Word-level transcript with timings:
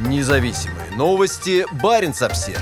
Независимые 0.00 0.92
новости. 0.96 1.66
Барин 1.82 2.12
обсерва 2.20 2.60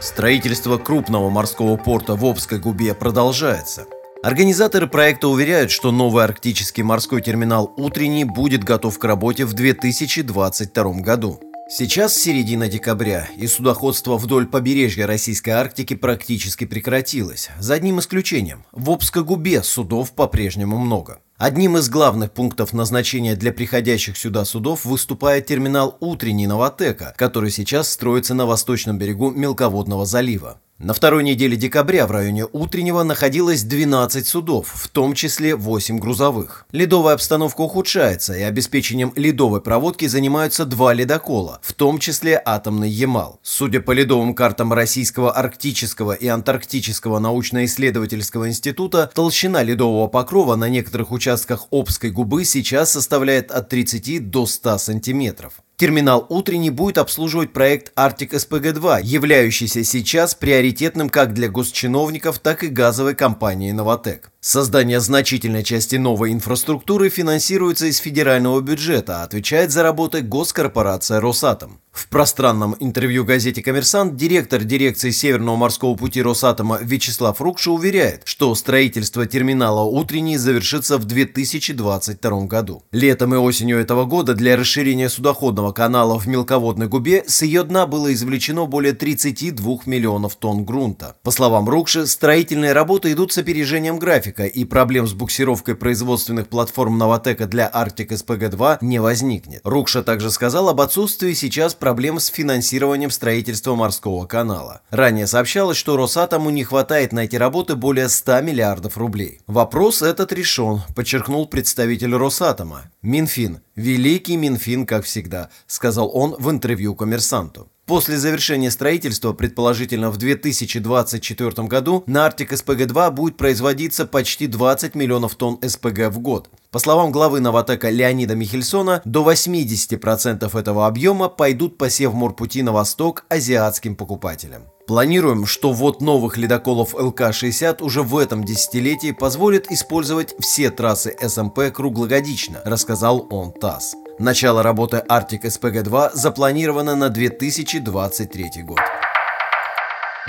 Строительство 0.00 0.78
крупного 0.78 1.28
морского 1.28 1.76
порта 1.76 2.14
в 2.14 2.24
Обской 2.24 2.58
губе 2.58 2.94
продолжается. 2.94 3.84
Организаторы 4.22 4.86
проекта 4.86 5.28
уверяют, 5.28 5.70
что 5.70 5.92
новый 5.92 6.24
арктический 6.24 6.82
морской 6.82 7.20
терминал 7.20 7.70
«Утренний» 7.76 8.24
будет 8.24 8.64
готов 8.64 8.98
к 8.98 9.04
работе 9.04 9.44
в 9.44 9.52
2022 9.52 10.84
году. 11.02 11.38
Сейчас 11.68 12.16
середина 12.16 12.68
декабря, 12.68 13.28
и 13.36 13.48
судоходство 13.48 14.16
вдоль 14.16 14.46
побережья 14.46 15.04
Российской 15.04 15.50
Арктики 15.50 15.94
практически 15.94 16.64
прекратилось, 16.64 17.50
за 17.58 17.74
одним 17.74 17.98
исключением. 17.98 18.64
В 18.70 18.88
Обской 18.88 19.24
губе 19.24 19.64
судов 19.64 20.12
по-прежнему 20.12 20.78
много. 20.78 21.18
Одним 21.36 21.76
из 21.76 21.88
главных 21.88 22.30
пунктов 22.30 22.72
назначения 22.72 23.34
для 23.34 23.52
приходящих 23.52 24.16
сюда 24.16 24.44
судов 24.44 24.84
выступает 24.84 25.46
терминал 25.46 25.96
«Утренний 25.98 26.46
Новотека», 26.46 27.12
который 27.16 27.50
сейчас 27.50 27.90
строится 27.90 28.34
на 28.34 28.46
восточном 28.46 28.96
берегу 28.96 29.32
Мелководного 29.32 30.06
залива. 30.06 30.60
На 30.78 30.92
второй 30.92 31.24
неделе 31.24 31.56
декабря 31.56 32.06
в 32.06 32.10
районе 32.10 32.44
Утреннего 32.52 33.02
находилось 33.02 33.62
12 33.62 34.26
судов, 34.26 34.70
в 34.74 34.88
том 34.88 35.14
числе 35.14 35.56
8 35.56 35.98
грузовых. 35.98 36.66
Ледовая 36.70 37.14
обстановка 37.14 37.62
ухудшается, 37.62 38.34
и 38.34 38.42
обеспечением 38.42 39.10
ледовой 39.16 39.62
проводки 39.62 40.06
занимаются 40.06 40.66
два 40.66 40.92
ледокола, 40.92 41.60
в 41.62 41.72
том 41.72 41.98
числе 41.98 42.40
атомный 42.44 42.90
Ямал. 42.90 43.40
Судя 43.42 43.80
по 43.80 43.92
ледовым 43.92 44.34
картам 44.34 44.74
Российского 44.74 45.32
арктического 45.32 46.12
и 46.12 46.26
антарктического 46.26 47.20
научно-исследовательского 47.20 48.46
института, 48.46 49.10
толщина 49.14 49.62
ледового 49.62 50.08
покрова 50.08 50.56
на 50.56 50.68
некоторых 50.68 51.10
участках 51.10 51.68
Обской 51.70 52.10
губы 52.10 52.44
сейчас 52.44 52.92
составляет 52.92 53.50
от 53.50 53.70
30 53.70 54.28
до 54.28 54.44
100 54.44 54.76
сантиметров. 54.76 55.54
Терминал 55.76 56.24
«Утренний» 56.30 56.70
будет 56.70 56.96
обслуживать 56.96 57.52
проект 57.52 57.92
«Арктик 57.96 58.32
СПГ-2», 58.32 59.00
являющийся 59.02 59.84
сейчас 59.84 60.34
приоритетным 60.34 61.10
как 61.10 61.34
для 61.34 61.50
госчиновников, 61.50 62.38
так 62.38 62.64
и 62.64 62.68
газовой 62.68 63.14
компании 63.14 63.72
«Новотек». 63.72 64.30
Создание 64.48 65.00
значительной 65.00 65.64
части 65.64 65.96
новой 65.96 66.32
инфраструктуры 66.32 67.08
финансируется 67.08 67.86
из 67.86 67.96
федерального 67.96 68.60
бюджета, 68.60 69.24
отвечает 69.24 69.72
за 69.72 69.82
работы 69.82 70.20
госкорпорация 70.20 71.20
«Росатом». 71.20 71.80
В 71.96 72.08
пространном 72.08 72.76
интервью 72.78 73.24
газете 73.24 73.62
«Коммерсант» 73.62 74.16
директор 74.16 74.62
дирекции 74.62 75.10
Северного 75.10 75.56
морского 75.56 75.96
пути 75.96 76.20
Росатома 76.20 76.78
Вячеслав 76.82 77.40
Рукша 77.40 77.70
уверяет, 77.70 78.20
что 78.26 78.54
строительство 78.54 79.24
терминала 79.24 79.80
«Утренний» 79.80 80.36
завершится 80.36 80.98
в 80.98 81.06
2022 81.06 82.40
году. 82.42 82.84
Летом 82.92 83.34
и 83.34 83.38
осенью 83.38 83.78
этого 83.78 84.04
года 84.04 84.34
для 84.34 84.58
расширения 84.58 85.08
судоходного 85.08 85.72
канала 85.72 86.18
в 86.18 86.28
мелководной 86.28 86.86
губе 86.86 87.24
с 87.26 87.40
ее 87.40 87.62
дна 87.62 87.86
было 87.86 88.12
извлечено 88.12 88.66
более 88.66 88.92
32 88.92 89.78
миллионов 89.86 90.36
тонн 90.36 90.66
грунта. 90.66 91.16
По 91.22 91.30
словам 91.30 91.66
Рукши, 91.66 92.06
строительные 92.06 92.74
работы 92.74 93.10
идут 93.10 93.32
с 93.32 93.38
опережением 93.38 93.98
графика 93.98 94.35
и 94.44 94.64
проблем 94.64 95.06
с 95.06 95.14
буксировкой 95.14 95.74
производственных 95.74 96.48
платформ 96.48 96.98
«Новотека» 96.98 97.46
для 97.46 97.70
«Арктик 97.72 98.12
СПГ-2» 98.12 98.78
не 98.82 98.98
возникнет. 98.98 99.60
Рукша 99.64 100.02
также 100.02 100.30
сказал 100.30 100.68
об 100.68 100.80
отсутствии 100.80 101.32
сейчас 101.32 101.74
проблем 101.74 102.20
с 102.20 102.26
финансированием 102.26 103.10
строительства 103.10 103.74
морского 103.74 104.26
канала. 104.26 104.82
Ранее 104.90 105.26
сообщалось, 105.26 105.76
что 105.76 105.96
Росатому 105.96 106.50
не 106.50 106.64
хватает 106.64 107.12
на 107.12 107.20
эти 107.20 107.36
работы 107.36 107.76
более 107.76 108.08
100 108.08 108.40
миллиардов 108.42 108.98
рублей. 108.98 109.40
Вопрос 109.46 110.02
этот 110.02 110.32
решен, 110.32 110.82
подчеркнул 110.94 111.46
представитель 111.46 112.14
Росатома. 112.14 112.90
Минфин. 113.02 113.60
Великий 113.74 114.36
Минфин, 114.36 114.86
как 114.86 115.04
всегда, 115.04 115.50
сказал 115.66 116.10
он 116.12 116.34
в 116.38 116.50
интервью 116.50 116.94
коммерсанту. 116.94 117.68
После 117.86 118.16
завершения 118.16 118.72
строительства, 118.72 119.32
предположительно 119.32 120.10
в 120.10 120.16
2024 120.16 121.68
году, 121.68 122.02
на 122.08 122.26
Арктик 122.26 122.52
СПГ-2 122.52 123.12
будет 123.12 123.36
производиться 123.36 124.06
почти 124.06 124.48
20 124.48 124.96
миллионов 124.96 125.36
тонн 125.36 125.60
СПГ 125.62 126.08
в 126.08 126.18
год. 126.18 126.50
По 126.72 126.80
словам 126.80 127.12
главы 127.12 127.38
Новотека 127.38 127.88
Леонида 127.88 128.34
Михельсона, 128.34 129.02
до 129.04 129.22
80% 129.30 130.58
этого 130.58 130.88
объема 130.88 131.28
пойдут 131.28 131.78
по 131.78 131.88
Севморпути 131.88 132.62
на 132.62 132.72
восток 132.72 133.24
азиатским 133.28 133.94
покупателям. 133.94 134.64
Планируем, 134.88 135.46
что 135.46 135.72
ввод 135.72 136.00
новых 136.00 136.36
ледоколов 136.36 136.92
ЛК-60 136.92 137.84
уже 137.84 138.02
в 138.02 138.18
этом 138.18 138.42
десятилетии 138.42 139.12
позволит 139.12 139.70
использовать 139.70 140.34
все 140.40 140.70
трассы 140.70 141.16
СМП 141.20 141.72
круглогодично, 141.72 142.62
рассказал 142.64 143.28
он 143.30 143.52
ТАСС. 143.52 143.94
Начало 144.18 144.62
работы 144.62 145.04
Arctic 145.10 145.42
SPG-2 145.42 146.12
запланировано 146.14 146.96
на 146.96 147.10
2023 147.10 148.62
год. 148.62 148.80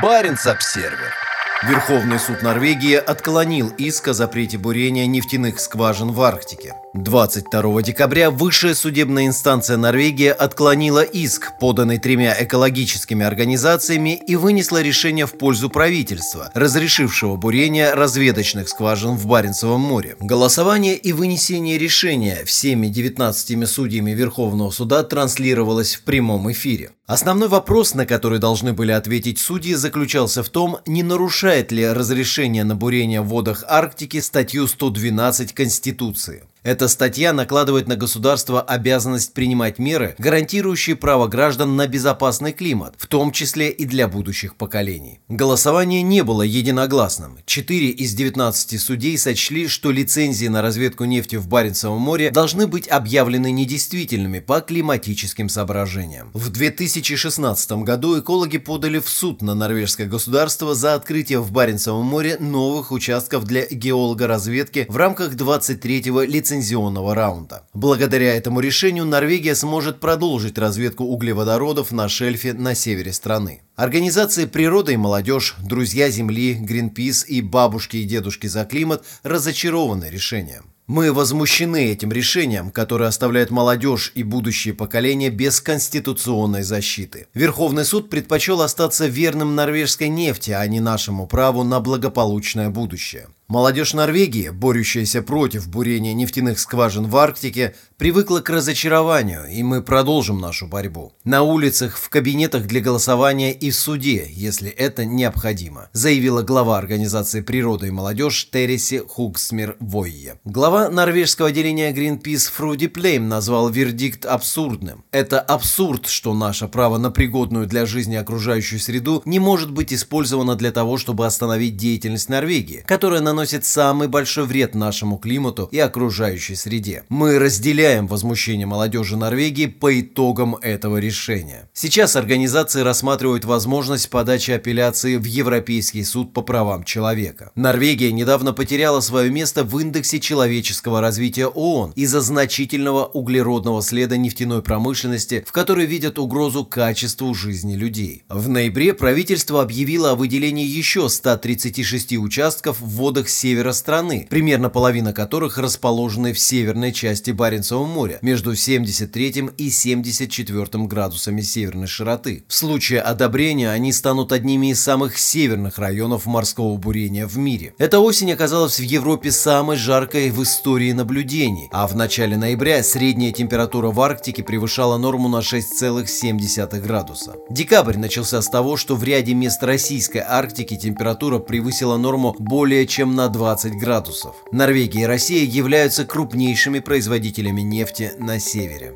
Баренц-Обсервер 0.02 1.27
Верховный 1.64 2.20
суд 2.20 2.44
Норвегии 2.44 2.94
отклонил 2.94 3.70
иск 3.80 4.10
о 4.10 4.14
запрете 4.14 4.60
бурения 4.60 5.08
нефтяных 5.08 5.60
скважин 5.60 6.12
в 6.12 6.22
Арктике. 6.22 6.76
22 6.94 7.82
декабря 7.82 8.30
высшая 8.30 8.76
судебная 8.76 9.26
инстанция 9.26 9.76
Норвегии 9.78 10.28
отклонила 10.28 11.02
иск, 11.02 11.58
поданный 11.60 11.98
тремя 11.98 12.36
экологическими 12.40 13.26
организациями, 13.26 14.22
и 14.28 14.36
вынесла 14.36 14.84
решение 14.84 15.26
в 15.26 15.36
пользу 15.36 15.72
правительства, 15.72 16.52
разрешившего 16.54 17.38
бурение 17.38 17.92
разведочных 17.96 18.70
скважин 18.70 19.16
в 19.16 19.26
Баренцевом 19.26 19.82
море. 19.82 20.16
Голосование 20.20 20.96
и 20.96 21.12
вынесение 21.12 21.80
решения 21.80 22.46
всеми 22.46 22.86
19 22.86 23.68
судьями 23.68 24.12
Верховного 24.12 24.70
суда 24.70 25.02
транслировалось 25.02 25.96
в 25.96 26.04
прямом 26.04 26.52
эфире. 26.52 26.92
Основной 27.08 27.48
вопрос, 27.48 27.94
на 27.94 28.06
который 28.06 28.38
должны 28.38 28.74
были 28.74 28.92
ответить 28.92 29.40
судьи, 29.40 29.76
заключался 29.76 30.44
в 30.44 30.50
том, 30.50 30.80
не 30.86 31.04
нарушает 31.04 31.72
ли 31.72 31.88
разрешение 31.88 32.66
на 32.66 32.76
бурение 32.76 33.22
в 33.22 33.28
водах 33.28 33.64
Арктики 33.66 34.20
статью 34.20 34.68
112 34.68 35.54
Конституции. 35.54 36.44
Эта 36.68 36.90
статья 36.90 37.32
накладывает 37.32 37.88
на 37.88 37.96
государство 37.96 38.62
обязанность 38.62 39.34
принимать 39.34 39.80
меры, 39.80 40.16
гарантирующие 40.18 40.98
право 40.98 41.28
граждан 41.28 41.78
на 41.78 41.88
безопасный 41.88 42.52
климат, 42.52 42.96
в 42.98 43.08
том 43.08 43.32
числе 43.32 43.70
и 43.70 43.86
для 43.86 44.10
будущих 44.10 44.58
поколений. 44.58 45.22
Голосование 45.30 46.02
не 46.02 46.26
было 46.26 46.42
единогласным. 46.42 47.38
Четыре 47.46 47.88
из 47.92 48.14
19 48.16 48.82
судей 48.82 49.18
сочли, 49.18 49.70
что 49.70 49.92
лицензии 49.92 50.48
на 50.48 50.62
разведку 50.62 51.06
нефти 51.06 51.38
в 51.38 51.48
Баренцевом 51.48 52.02
море 52.02 52.32
должны 52.32 52.68
быть 52.68 52.90
объявлены 52.90 53.50
недействительными 53.50 54.40
по 54.40 54.60
климатическим 54.60 55.48
соображениям. 55.48 56.32
В 56.34 56.50
2016 56.50 57.72
году 57.84 58.20
экологи 58.20 58.58
подали 58.58 59.00
в 59.00 59.08
суд 59.08 59.42
на 59.42 59.56
норвежское 59.56 60.06
государство 60.06 60.76
за 60.76 60.96
открытие 60.96 61.40
в 61.40 61.50
Баренцевом 61.50 62.06
море 62.06 62.36
новых 62.42 62.92
участков 62.92 63.46
для 63.46 63.66
геологоразведки 63.68 64.86
в 64.90 64.98
рамках 64.98 65.34
23-го 65.36 66.24
лицензии 66.24 66.57
лицензионного 66.58 67.16
раунда. 67.16 67.64
Благодаря 67.74 68.36
этому 68.36 68.60
решению 68.60 69.06
Норвегия 69.06 69.56
сможет 69.56 70.00
продолжить 70.00 70.58
разведку 70.58 71.04
углеводородов 71.04 71.92
на 71.92 72.10
шельфе 72.10 72.54
на 72.54 72.76
севере 72.76 73.14
страны. 73.14 73.62
Организации 73.76 74.46
«Природа 74.46 74.92
и 74.92 74.98
молодежь», 74.98 75.56
«Друзья 75.60 76.10
Земли», 76.10 76.54
«Гринпис» 76.54 77.26
и 77.28 77.42
«Бабушки 77.42 77.98
и 77.98 78.04
дедушки 78.06 78.48
за 78.48 78.66
климат» 78.66 79.04
разочарованы 79.24 80.06
решением. 80.10 80.66
Мы 80.88 81.12
возмущены 81.12 81.92
этим 81.92 82.14
решением, 82.14 82.72
которое 82.72 83.10
оставляет 83.10 83.52
молодежь 83.52 84.14
и 84.16 84.24
будущие 84.24 84.74
поколения 84.74 85.30
без 85.30 85.60
конституционной 85.60 86.64
защиты. 86.64 87.28
Верховный 87.34 87.84
суд 87.84 88.10
предпочел 88.10 88.62
остаться 88.62 89.06
верным 89.06 89.54
норвежской 89.54 90.08
нефти, 90.08 90.52
а 90.52 90.66
не 90.66 90.80
нашему 90.80 91.28
праву 91.28 91.64
на 91.64 91.82
благополучное 91.82 92.70
будущее. 92.70 93.28
Молодежь 93.50 93.94
Норвегии, 93.94 94.50
борющаяся 94.50 95.22
против 95.22 95.70
бурения 95.70 96.14
нефтяных 96.14 96.60
скважин 96.60 97.08
в 97.08 97.16
Арктике, 97.16 97.76
привыкла 97.96 98.42
к 98.42 98.50
разочарованию, 98.50 99.46
и 99.50 99.64
мы 99.64 99.82
продолжим 99.82 100.42
нашу 100.42 100.68
борьбу. 100.68 101.14
На 101.24 101.44
улицах, 101.44 101.96
в 101.98 102.10
кабинетах 102.10 102.68
для 102.68 102.82
голосования 102.82 103.54
и 103.54 103.72
в 103.72 103.76
суде, 103.76 104.28
если 104.30 104.70
это 104.70 105.06
необходимо, 105.06 105.88
заявила 105.94 106.42
глава 106.42 106.78
Организации 106.78 107.40
природы 107.40 107.88
и 107.88 107.92
молодежь 107.92 108.50
Тереси 108.52 108.98
Хугсмир 109.08 109.78
Войе. 109.80 110.42
Глава 110.44 110.90
норвежского 110.90 111.48
отделения 111.48 111.94
Greenpeace 111.94 112.52
Фруди 112.52 112.88
Плейм 112.88 113.30
назвал 113.30 113.70
вердикт 113.70 114.26
абсурдным. 114.26 115.06
Это 115.12 115.40
абсурд, 115.40 116.08
что 116.08 116.34
наше 116.34 116.68
право 116.68 116.98
на 116.98 117.12
пригодную 117.12 117.66
для 117.66 117.86
жизни 117.86 118.16
окружающую 118.16 118.82
среду 118.82 119.22
не 119.24 119.40
может 119.40 119.72
быть 119.72 119.94
использовано 119.94 120.56
для 120.56 120.74
того, 120.74 120.98
чтобы 120.98 121.26
остановить 121.26 121.78
деятельность 121.78 122.28
Норвегии, 122.28 122.84
которая 122.86 123.22
на 123.22 123.37
наносит 123.38 123.66
самый 123.66 124.08
большой 124.08 124.46
вред 124.46 124.74
нашему 124.74 125.20
климату 125.20 125.70
и 125.72 125.78
окружающей 125.78 126.56
среде. 126.56 127.04
Мы 127.08 127.38
разделяем 127.38 128.08
возмущение 128.08 128.66
молодежи 128.66 129.16
Норвегии 129.16 129.68
по 129.68 130.02
итогам 130.02 130.56
этого 130.56 130.98
решения. 130.98 131.70
Сейчас 131.72 132.16
организации 132.16 132.82
рассматривают 132.82 133.46
возможность 133.46 134.10
подачи 134.10 134.50
апелляции 134.50 135.18
в 135.18 135.26
Европейский 135.26 136.04
суд 136.04 136.34
по 136.34 136.42
правам 136.42 136.84
человека. 136.84 137.52
Норвегия 137.54 138.12
недавно 138.12 138.54
потеряла 138.54 139.02
свое 139.02 139.30
место 139.30 139.64
в 139.64 139.78
индексе 139.78 140.20
человеческого 140.20 141.00
развития 141.00 141.46
ООН 141.46 141.92
из-за 141.96 142.22
значительного 142.22 143.06
углеродного 143.06 143.84
следа 143.84 144.18
нефтяной 144.18 144.64
промышленности, 144.64 145.46
в 145.48 145.52
которой 145.52 145.86
видят 145.86 146.18
угрозу 146.18 146.66
качеству 146.66 147.36
жизни 147.36 147.76
людей. 147.76 148.24
В 148.30 148.50
ноябре 148.50 148.96
правительство 148.96 149.62
объявило 149.62 150.14
о 150.14 150.16
выделении 150.16 150.66
еще 150.66 151.08
136 151.08 152.18
участков 152.18 152.80
в 152.80 152.88
водах 152.88 153.27
севера 153.30 153.72
страны, 153.72 154.28
примерно 154.30 154.70
половина 154.70 155.14
которых 155.14 155.58
расположены 155.58 156.34
в 156.34 156.40
северной 156.40 156.92
части 156.92 157.32
Баренцева 157.32 157.86
моря, 157.86 158.20
между 158.22 158.56
73 158.56 159.50
и 159.58 159.70
74 159.70 160.86
градусами 160.86 161.42
северной 161.42 161.88
широты. 161.88 162.44
В 162.48 162.54
случае 162.54 163.02
одобрения 163.02 163.70
они 163.70 163.92
станут 163.92 164.32
одними 164.32 164.72
из 164.72 164.82
самых 164.82 165.18
северных 165.18 165.78
районов 165.78 166.26
морского 166.26 166.78
бурения 166.78 167.28
в 167.28 167.38
мире. 167.38 167.74
Эта 167.78 168.00
осень 168.00 168.32
оказалась 168.32 168.80
в 168.80 168.84
Европе 168.84 169.32
самой 169.32 169.78
жаркой 169.78 170.30
в 170.32 170.42
истории 170.44 170.92
наблюдений, 170.92 171.70
а 171.72 171.88
в 171.88 171.96
начале 171.96 172.38
ноября 172.38 172.84
средняя 172.84 173.32
температура 173.32 173.90
в 173.90 174.00
Арктике 174.00 174.44
превышала 174.44 174.98
норму 174.98 175.28
на 175.30 175.40
6,7 175.40 176.80
градуса. 176.82 177.36
Декабрь 177.50 177.98
начался 177.98 178.42
с 178.42 178.50
того, 178.50 178.78
что 178.78 178.96
в 178.96 179.04
ряде 179.04 179.34
мест 179.34 179.64
российской 179.64 180.20
Арктики 180.20 180.76
температура 180.76 181.40
превысила 181.40 181.98
норму 181.98 182.36
более 182.40 182.88
чем 182.88 183.16
на 183.18 183.30
20 183.30 183.74
градусов. 183.74 184.36
Норвегия 184.52 185.02
и 185.02 185.06
Россия 185.06 185.44
являются 185.44 186.06
крупнейшими 186.06 186.80
производителями 186.80 187.62
нефти 187.62 188.14
на 188.20 188.40
севере. 188.40 188.94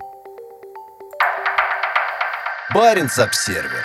Баренц-Обсервер 2.71 3.83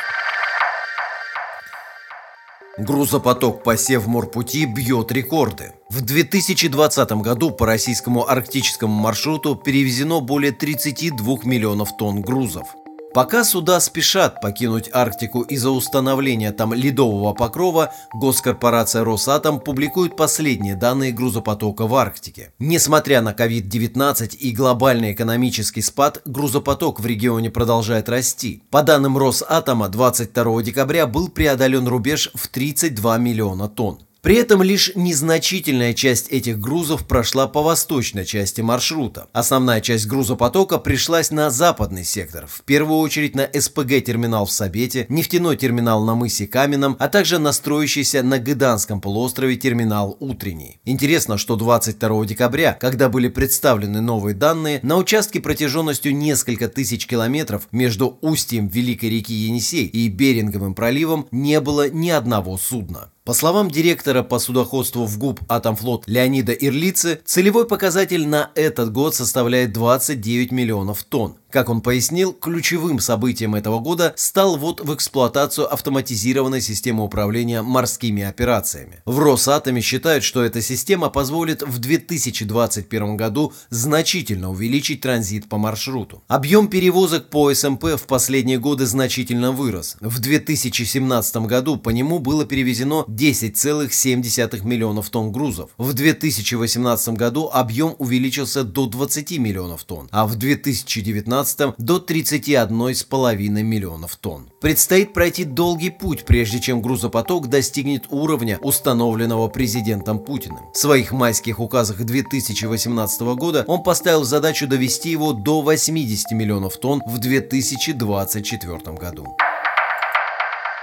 Грузопоток 2.78 3.62
по 3.62 3.78
Севморпути 3.78 4.66
бьет 4.66 5.10
рекорды. 5.10 5.72
В 5.88 6.02
2020 6.02 7.12
году 7.22 7.50
по 7.50 7.64
российскому 7.64 8.28
арктическому 8.28 8.92
маршруту 8.92 9.56
перевезено 9.56 10.20
более 10.20 10.52
32 10.52 11.38
миллионов 11.44 11.96
тонн 11.96 12.20
грузов. 12.20 12.66
Пока 13.16 13.44
суда 13.44 13.80
спешат 13.80 14.42
покинуть 14.42 14.90
Арктику 14.92 15.40
из-за 15.40 15.70
установления 15.70 16.52
там 16.52 16.74
ледового 16.74 17.32
покрова, 17.32 17.90
госкорпорация 18.12 19.04
«Росатом» 19.04 19.58
публикует 19.58 20.16
последние 20.16 20.74
данные 20.74 21.12
грузопотока 21.12 21.86
в 21.86 21.94
Арктике. 21.94 22.52
Несмотря 22.58 23.22
на 23.22 23.32
COVID-19 23.32 24.36
и 24.36 24.50
глобальный 24.50 25.14
экономический 25.14 25.80
спад, 25.80 26.20
грузопоток 26.26 27.00
в 27.00 27.06
регионе 27.06 27.48
продолжает 27.48 28.10
расти. 28.10 28.62
По 28.70 28.82
данным 28.82 29.16
Росатома, 29.16 29.88
22 29.88 30.62
декабря 30.62 31.06
был 31.06 31.28
преодолен 31.28 31.88
рубеж 31.88 32.30
в 32.34 32.48
32 32.48 33.16
миллиона 33.16 33.66
тонн. 33.66 34.05
При 34.26 34.34
этом 34.34 34.60
лишь 34.60 34.90
незначительная 34.96 35.94
часть 35.94 36.32
этих 36.32 36.58
грузов 36.58 37.06
прошла 37.06 37.46
по 37.46 37.62
восточной 37.62 38.24
части 38.24 38.60
маршрута. 38.60 39.28
Основная 39.32 39.80
часть 39.80 40.08
грузопотока 40.08 40.78
пришлась 40.78 41.30
на 41.30 41.48
западный 41.48 42.02
сектор, 42.02 42.48
в 42.48 42.62
первую 42.62 42.98
очередь 42.98 43.36
на 43.36 43.44
СПГ-терминал 43.44 44.46
в 44.46 44.50
Сабете, 44.50 45.06
нефтяной 45.08 45.56
терминал 45.56 46.04
на 46.04 46.16
мысе 46.16 46.48
Каменном, 46.48 46.96
а 46.98 47.06
также 47.06 47.38
на 47.38 47.52
строящийся 47.52 48.24
на 48.24 48.40
Гыданском 48.40 49.00
полуострове 49.00 49.54
терминал 49.54 50.16
Утренний. 50.18 50.80
Интересно, 50.84 51.38
что 51.38 51.54
22 51.54 52.26
декабря, 52.26 52.76
когда 52.80 53.08
были 53.08 53.28
представлены 53.28 54.00
новые 54.00 54.34
данные, 54.34 54.80
на 54.82 54.96
участке 54.96 55.38
протяженностью 55.38 56.12
несколько 56.16 56.68
тысяч 56.68 57.06
километров 57.06 57.68
между 57.70 58.18
устьем 58.22 58.66
Великой 58.66 59.10
реки 59.10 59.34
Енисей 59.34 59.86
и 59.86 60.08
Беринговым 60.08 60.74
проливом 60.74 61.28
не 61.30 61.60
было 61.60 61.88
ни 61.88 62.10
одного 62.10 62.58
судна. 62.58 63.12
По 63.26 63.34
словам 63.34 63.72
директора 63.72 64.22
по 64.22 64.38
судоходству 64.38 65.04
в 65.04 65.18
ГУП 65.18 65.40
«Атомфлот» 65.48 66.04
Леонида 66.06 66.52
Ирлицы, 66.52 67.20
целевой 67.24 67.66
показатель 67.66 68.24
на 68.28 68.52
этот 68.54 68.92
год 68.92 69.16
составляет 69.16 69.72
29 69.72 70.52
миллионов 70.52 71.02
тонн. 71.02 71.34
Как 71.50 71.68
он 71.68 71.80
пояснил, 71.80 72.32
ключевым 72.32 72.98
событием 72.98 73.54
этого 73.54 73.78
года 73.78 74.12
стал 74.16 74.56
ввод 74.56 74.80
в 74.80 74.92
эксплуатацию 74.94 75.72
автоматизированной 75.72 76.60
системы 76.60 77.04
управления 77.04 77.62
морскими 77.62 78.24
операциями. 78.24 79.00
В 79.04 79.18
Росатоме 79.20 79.80
считают, 79.80 80.24
что 80.24 80.42
эта 80.42 80.60
система 80.60 81.08
позволит 81.08 81.62
в 81.62 81.78
2021 81.78 83.16
году 83.16 83.52
значительно 83.70 84.50
увеличить 84.50 85.00
транзит 85.00 85.48
по 85.48 85.56
маршруту. 85.56 86.22
Объем 86.26 86.68
перевозок 86.68 87.30
по 87.30 87.54
СМП 87.54 87.96
в 87.96 88.06
последние 88.06 88.58
годы 88.58 88.86
значительно 88.86 89.52
вырос. 89.52 89.96
В 90.00 90.18
2017 90.18 91.36
году 91.46 91.76
по 91.76 91.90
нему 91.90 92.18
было 92.18 92.44
перевезено 92.44 93.04
10,7 93.08 94.64
миллионов 94.66 95.10
тонн 95.10 95.30
грузов. 95.30 95.70
В 95.78 95.92
2018 95.92 97.14
году 97.14 97.48
объем 97.52 97.94
увеличился 97.98 98.64
до 98.64 98.86
20 98.86 99.38
миллионов 99.38 99.84
тонн, 99.84 100.08
а 100.10 100.26
в 100.26 100.34
2019 100.34 101.45
2017 101.54 101.74
до 101.78 101.98
31,5 101.98 103.62
миллионов 103.62 104.16
тонн. 104.16 104.50
Предстоит 104.60 105.12
пройти 105.12 105.44
долгий 105.44 105.90
путь, 105.90 106.24
прежде 106.24 106.60
чем 106.60 106.82
грузопоток 106.82 107.48
достигнет 107.48 108.04
уровня, 108.10 108.58
установленного 108.62 109.48
президентом 109.48 110.18
Путиным. 110.18 110.70
В 110.72 110.78
своих 110.78 111.12
майских 111.12 111.60
указах 111.60 111.98
2018 111.98 113.20
года 113.36 113.64
он 113.66 113.82
поставил 113.82 114.24
задачу 114.24 114.66
довести 114.66 115.10
его 115.10 115.32
до 115.32 115.62
80 115.62 116.32
миллионов 116.32 116.76
тонн 116.78 117.02
в 117.06 117.18
2024 117.18 118.78
году. 118.96 119.36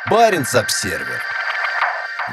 Баренц-Обсервер 0.09 1.21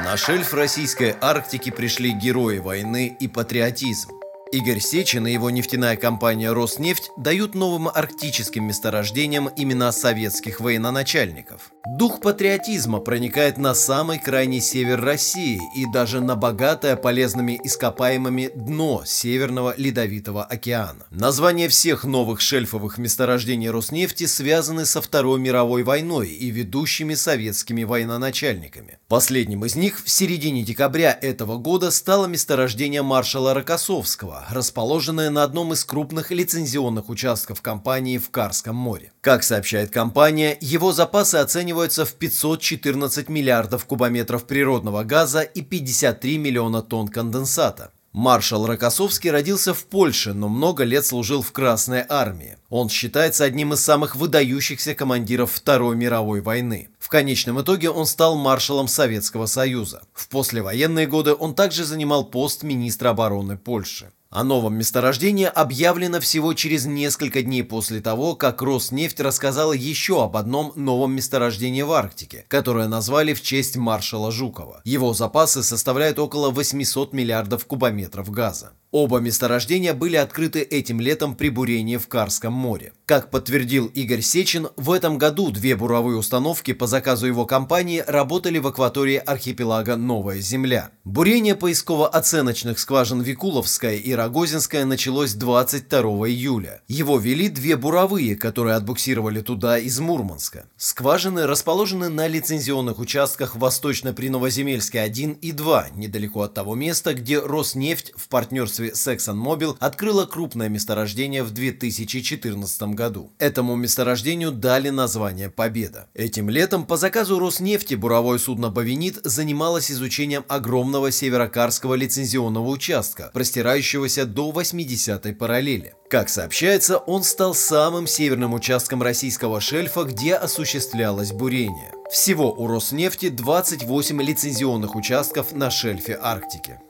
на 0.05 0.17
шельф 0.17 0.55
российской 0.55 1.17
Арктики 1.21 1.71
пришли 1.71 2.13
герои 2.13 2.59
войны 2.59 3.17
и 3.19 3.29
патриотизм. 3.29 4.20
Игорь 4.53 4.81
Сечин 4.81 5.29
и 5.29 5.33
его 5.33 5.49
нефтяная 5.49 5.95
компания 5.95 6.53
«Роснефть» 6.53 7.13
дают 7.17 7.55
новым 7.55 7.87
арктическим 7.87 8.65
месторождениям 8.65 9.49
имена 9.57 9.93
советских 9.93 10.59
военачальников. 10.59 11.71
Дух 11.97 12.21
патриотизма 12.21 12.99
проникает 12.99 13.59
на 13.59 13.75
самый 13.75 14.19
крайний 14.19 14.61
север 14.61 15.01
России 15.01 15.61
и 15.77 15.87
даже 15.93 16.21
на 16.21 16.35
богатое 16.35 16.97
полезными 16.97 17.61
ископаемыми 17.63 18.51
дно 18.53 19.03
Северного 19.07 19.75
Ледовитого 19.77 20.43
океана. 20.43 21.07
Названия 21.11 21.69
всех 21.69 22.03
новых 22.03 22.41
шельфовых 22.41 22.99
месторождений 22.99 23.71
Роснефти 23.71 24.27
связаны 24.27 24.85
со 24.85 25.01
Второй 25.01 25.39
мировой 25.39 25.85
войной 25.85 26.29
и 26.29 26.51
ведущими 26.51 27.15
советскими 27.15 27.85
военачальниками. 27.85 28.99
Последним 29.07 29.65
из 29.65 29.77
них 29.77 30.03
в 30.05 30.11
середине 30.11 30.65
декабря 30.65 31.17
этого 31.21 31.57
года 31.57 31.93
стало 31.93 32.27
месторождение 32.27 33.03
маршала 33.03 33.55
Рокоссовского, 33.55 34.40
расположенная 34.51 35.31
на 35.31 35.43
одном 35.43 35.73
из 35.73 35.85
крупных 35.85 36.31
лицензионных 36.31 37.09
участков 37.09 37.63
компании 37.63 38.19
в 38.19 38.31
Карском 38.31 38.77
море. 38.77 39.13
Как 39.21 39.43
сообщает 39.43 39.91
компания, 39.91 40.57
его 40.61 40.93
запасы 40.93 41.37
оцениваются 41.37 42.05
в 42.05 42.15
514 42.15 43.29
миллиардов 43.29 43.85
кубометров 43.85 44.47
природного 44.47 45.05
газа 45.05 45.41
и 45.41 45.63
53 45.63 46.39
миллиона 46.39 46.83
тонн 46.83 47.09
конденсата. 47.09 47.93
Маршал 48.13 48.67
Рокоссовский 48.67 49.31
родился 49.31 49.73
в 49.73 49.85
Польше, 49.85 50.33
но 50.33 50.49
много 50.49 50.83
лет 50.83 51.07
служил 51.07 51.43
в 51.43 51.53
Красной 51.53 52.05
армии. 52.09 52.57
Он 52.69 52.89
считается 52.89 53.45
одним 53.45 53.73
из 53.73 53.81
самых 53.85 54.17
выдающихся 54.17 54.97
командиров 54.97 55.53
Второй 55.53 55.95
мировой 55.95 56.41
войны. 56.41 56.89
В 56.99 57.09
конечном 57.09 57.61
итоге 57.63 57.89
он 57.89 58.07
стал 58.07 58.35
маршалом 58.35 58.89
Советского 58.89 59.47
Союза. 59.47 60.03
В 60.13 60.29
послевоенные 60.29 61.07
годы 61.07 61.35
он 61.35 61.55
также 61.55 61.85
занимал 61.85 62.25
пост 62.25 62.65
министра 62.65 63.11
обороны 63.11 63.57
Польши. 63.57 64.11
О 64.33 64.45
новом 64.45 64.77
месторождении 64.77 65.47
объявлено 65.47 66.21
всего 66.21 66.55
через 66.55 66.87
несколько 66.87 67.43
дней 67.43 67.65
после 67.65 68.01
того, 68.01 68.37
как 68.37 68.63
Роснефть 68.63 69.19
рассказала 69.19 69.73
еще 69.73 70.23
об 70.23 70.37
одном 70.37 70.73
новом 70.77 71.17
месторождении 71.17 71.83
в 71.83 71.91
Арктике, 71.91 72.45
которое 72.47 72.87
назвали 72.87 73.35
в 73.35 73.43
честь 73.43 73.77
маршала 73.77 74.31
Жукова. 74.31 74.83
Его 74.85 75.15
запасы 75.15 75.65
составляют 75.65 76.21
около 76.21 76.51
800 76.51 77.13
миллиардов 77.13 77.67
кубометров 77.67 78.31
газа. 78.31 78.73
Оба 78.93 79.19
месторождения 79.19 79.95
были 79.95 80.17
открыты 80.17 80.63
этим 80.63 81.01
летом 81.01 81.37
при 81.37 81.49
бурении 81.49 81.97
в 81.97 82.09
Карском 82.09 82.53
море. 82.53 82.93
Как 83.07 83.31
подтвердил 83.31 83.87
Игорь 83.87 84.21
Сечин, 84.21 84.69
в 84.77 84.91
этом 84.91 85.17
году 85.17 85.53
две 85.53 85.77
буровые 85.77 86.17
установки 86.17 86.73
по 86.73 86.89
заказу 86.89 87.27
его 87.27 87.47
компании 87.47 88.03
работали 88.05 88.59
в 88.59 88.67
акватории 88.67 89.17
архипелага 89.17 89.95
Новая 89.95 90.41
Земля. 90.41 90.91
Бурение 91.05 91.55
поисково-оценочных 91.55 92.81
скважин 92.81 93.21
Викуловская 93.21 93.95
и 93.95 94.13
Рогозинская 94.13 94.85
началось 94.85 95.35
22 95.35 96.01
июля. 96.29 96.83
Его 96.89 97.19
вели 97.19 97.49
две 97.49 97.77
буровые, 97.77 98.35
которые 98.35 98.75
отбуксировали 98.75 99.41
туда 99.41 99.79
из 99.79 100.01
Мурманска. 100.01 100.67
Скважины 100.77 101.47
расположены 101.47 102.09
на 102.09 102.27
лицензионных 102.27 102.99
участках 102.99 103.55
восточно-приновоземельской 103.55 105.03
1 105.03 105.33
и 105.35 105.53
2, 105.53 105.91
недалеко 105.95 106.43
от 106.43 106.55
того 106.55 106.75
места, 106.75 107.15
где 107.15 107.39
Роснефть 107.39 108.13
в 108.17 108.29
партнерстве 108.29 108.80
производстве 108.81 109.15
ExxonMobil 109.15 109.77
открыла 109.79 110.27
крупное 110.27 110.69
месторождение 110.69 111.43
в 111.43 111.51
2014 111.51 112.83
году. 112.95 113.33
Этому 113.39 113.77
месторождению 113.77 114.53
дали 114.53 114.91
название 114.91 115.51
«Победа». 115.51 116.09
Этим 116.15 116.49
летом 116.49 116.87
по 116.87 116.97
заказу 116.97 117.39
Роснефти 117.39 117.95
буровое 117.95 118.39
судно 118.39 118.71
«Бавинит» 118.71 119.19
занималось 119.25 119.91
изучением 119.91 120.45
огромного 120.49 121.11
северокарского 121.11 121.95
лицензионного 121.95 122.69
участка, 122.69 123.31
простирающегося 123.33 124.25
до 124.25 124.51
80-й 124.51 125.35
параллели. 125.35 125.95
Как 126.09 126.29
сообщается, 126.29 126.99
он 126.99 127.23
стал 127.23 127.55
самым 127.55 128.07
северным 128.07 128.55
участком 128.55 129.03
российского 129.03 129.61
шельфа, 129.61 130.05
где 130.05 130.35
осуществлялось 130.35 131.33
бурение. 131.33 131.93
Всего 132.11 132.53
у 132.53 132.67
Роснефти 132.67 133.29
28 133.29 134.21
лицензионных 134.21 134.97
участков 134.97 135.53
на 135.53 135.71
шельфе 135.71 136.19
Арктики. 136.21 136.81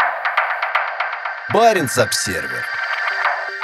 Баренц-Обсервер 1.53 2.65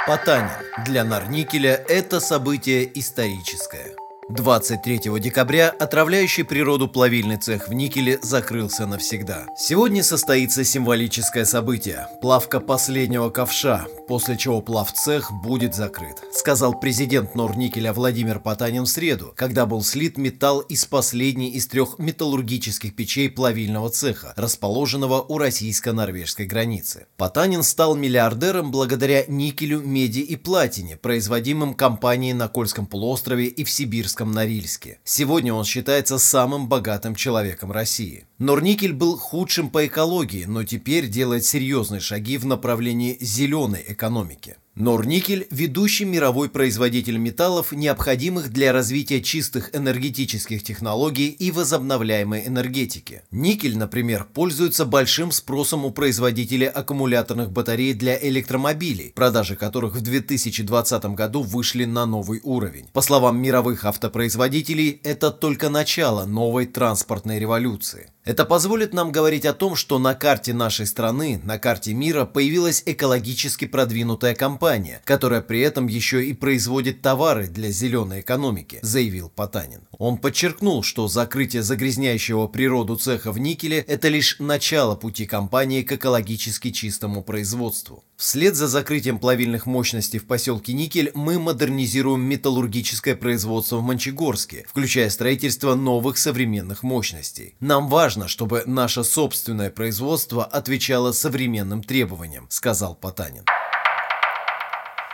Потанин. 0.05 0.49
Для 0.83 1.05
Нарникеля 1.05 1.81
это 1.87 2.19
событие 2.19 2.89
историческое. 2.99 3.95
23 4.29 5.19
декабря 5.21 5.69
отравляющий 5.69 6.43
природу 6.43 6.89
плавильный 6.89 7.37
цех 7.37 7.69
в 7.69 7.73
Никеле 7.73 8.19
закрылся 8.21 8.85
навсегда. 8.85 9.45
Сегодня 9.57 10.03
состоится 10.03 10.65
символическое 10.65 11.45
событие– 11.45 12.09
плавка 12.21 12.59
последнего 12.59 13.29
ковша, 13.29 13.87
после 14.05 14.35
чего 14.37 14.59
плавцех 14.59 15.31
будет 15.31 15.75
закрыт, 15.75 16.17
сказал 16.33 16.77
президент 16.77 17.35
Норникеля 17.35 17.93
Владимир 17.93 18.41
Потанин 18.41 18.83
в 18.83 18.89
среду, 18.89 19.31
когда 19.37 19.65
был 19.65 19.81
слит 19.81 20.17
металл 20.17 20.59
из 20.59 20.83
последней 20.83 21.51
из 21.51 21.67
трех 21.67 21.97
металлургических 21.97 22.97
печей 22.97 23.29
плавильного 23.29 23.89
цеха, 23.89 24.33
расположенного 24.35 25.21
у 25.21 25.37
российско-норвежской 25.37 26.47
границы. 26.47 27.07
Потанин 27.15 27.63
стал 27.63 27.95
миллиардером 27.95 28.71
благодаря 28.71 29.23
никелю, 29.29 29.79
меди 29.79 30.19
и 30.19 30.35
платине, 30.35 30.97
производимым 30.97 31.73
компанией 31.75 32.33
на 32.33 32.49
Кольском 32.49 32.87
полуострове 32.87 33.45
и 33.45 33.63
в 33.63 33.69
Сибирском 33.69 34.16
Курском 34.17 34.31
Норильске. 34.31 34.97
Сегодня 35.03 35.53
он 35.53 35.63
считается 35.63 36.17
самым 36.17 36.67
богатым 36.67 37.13
человеком 37.13 37.71
России. 37.71 38.25
Норникель 38.39 38.93
был 38.93 39.15
худшим 39.15 39.69
по 39.69 39.85
экологии, 39.85 40.45
но 40.45 40.63
теперь 40.63 41.07
делает 41.07 41.45
серьезные 41.45 42.01
шаги 42.01 42.39
в 42.39 42.45
направлении 42.47 43.19
зеленой 43.21 43.85
экономики. 43.87 44.55
Норникель– 44.79 45.47
ведущий 45.49 46.05
мировой 46.05 46.49
производитель 46.49 47.17
металлов, 47.17 47.71
необходимых 47.71 48.53
для 48.53 48.71
развития 48.71 49.23
чистых 49.23 49.75
энергетических 49.75 50.61
технологий 50.61 51.29
и 51.29 51.49
возобновляемой 51.49 52.45
энергетики. 52.45 53.23
Никель, 53.31 53.75
например, 53.75 54.27
пользуется 54.31 54.85
большим 54.85 55.31
спросом 55.31 55.83
у 55.83 55.89
производителей 55.89 56.67
аккумуляторных 56.67 57.51
батарей 57.51 57.95
для 57.95 58.19
электромобилей, 58.21 59.13
продажи 59.15 59.55
которых 59.55 59.95
в 59.95 60.01
2020 60.01 61.05
году 61.05 61.41
вышли 61.41 61.85
на 61.85 62.05
новый 62.05 62.39
уровень. 62.43 62.85
По 62.93 63.01
словам 63.01 63.41
мировых 63.41 63.83
автопроизводителей, 63.83 65.01
это 65.03 65.31
только 65.31 65.69
начало 65.69 66.25
новой 66.25 66.67
транспортной 66.67 67.39
революции. 67.39 68.11
Это 68.27 68.43
позволит 68.43 68.93
нам 68.93 69.13
говорить 69.13 69.45
о 69.45 69.53
том, 69.53 69.77
что 69.77 69.99
на 69.99 70.13
карте 70.13 70.53
нашей 70.53 70.85
страны, 70.85 71.39
на 71.45 71.57
карте 71.57 71.93
мира 71.93 72.25
появилась 72.25 72.83
экологически 72.85 73.63
продвинутая 73.63 74.35
компания, 74.35 75.01
которая 75.05 75.39
при 75.39 75.61
этом 75.61 75.87
еще 75.87 76.25
и 76.25 76.33
производит 76.33 77.01
товары 77.01 77.47
для 77.47 77.71
зеленой 77.71 78.19
экономики, 78.19 78.79
заявил 78.81 79.29
Потанин. 79.29 79.87
Он 79.97 80.17
подчеркнул, 80.17 80.83
что 80.83 81.07
закрытие 81.07 81.63
загрязняющего 81.63 82.47
природу 82.47 82.97
цеха 82.97 83.31
в 83.31 83.39
никеле– 83.39 83.77
это 83.87 84.09
лишь 84.09 84.35
начало 84.39 84.95
пути 84.95 85.25
компании 85.25 85.83
к 85.83 85.93
экологически 85.93 86.71
чистому 86.71 87.23
производству. 87.23 88.03
Вслед 88.17 88.55
за 88.55 88.67
закрытием 88.67 89.19
плавильных 89.19 89.67
мощностей 89.67 90.19
в 90.19 90.25
поселке 90.25 90.73
Никель 90.73 91.11
мы 91.13 91.37
модернизируем 91.37 92.21
металлургическое 92.21 93.15
производство 93.15 93.77
в 93.77 93.83
Мончегорске, 93.83 94.65
включая 94.67 95.11
строительство 95.11 95.75
новых 95.75 96.17
современных 96.17 96.81
мощностей. 96.81 97.53
Нам 97.59 97.87
важно, 97.87 98.16
чтобы 98.25 98.63
наше 98.65 99.03
собственное 99.03 99.69
производство 99.69 100.43
отвечало 100.43 101.11
современным 101.11 101.83
требованиям, 101.83 102.47
сказал 102.49 102.95
Потанин. 102.95 103.45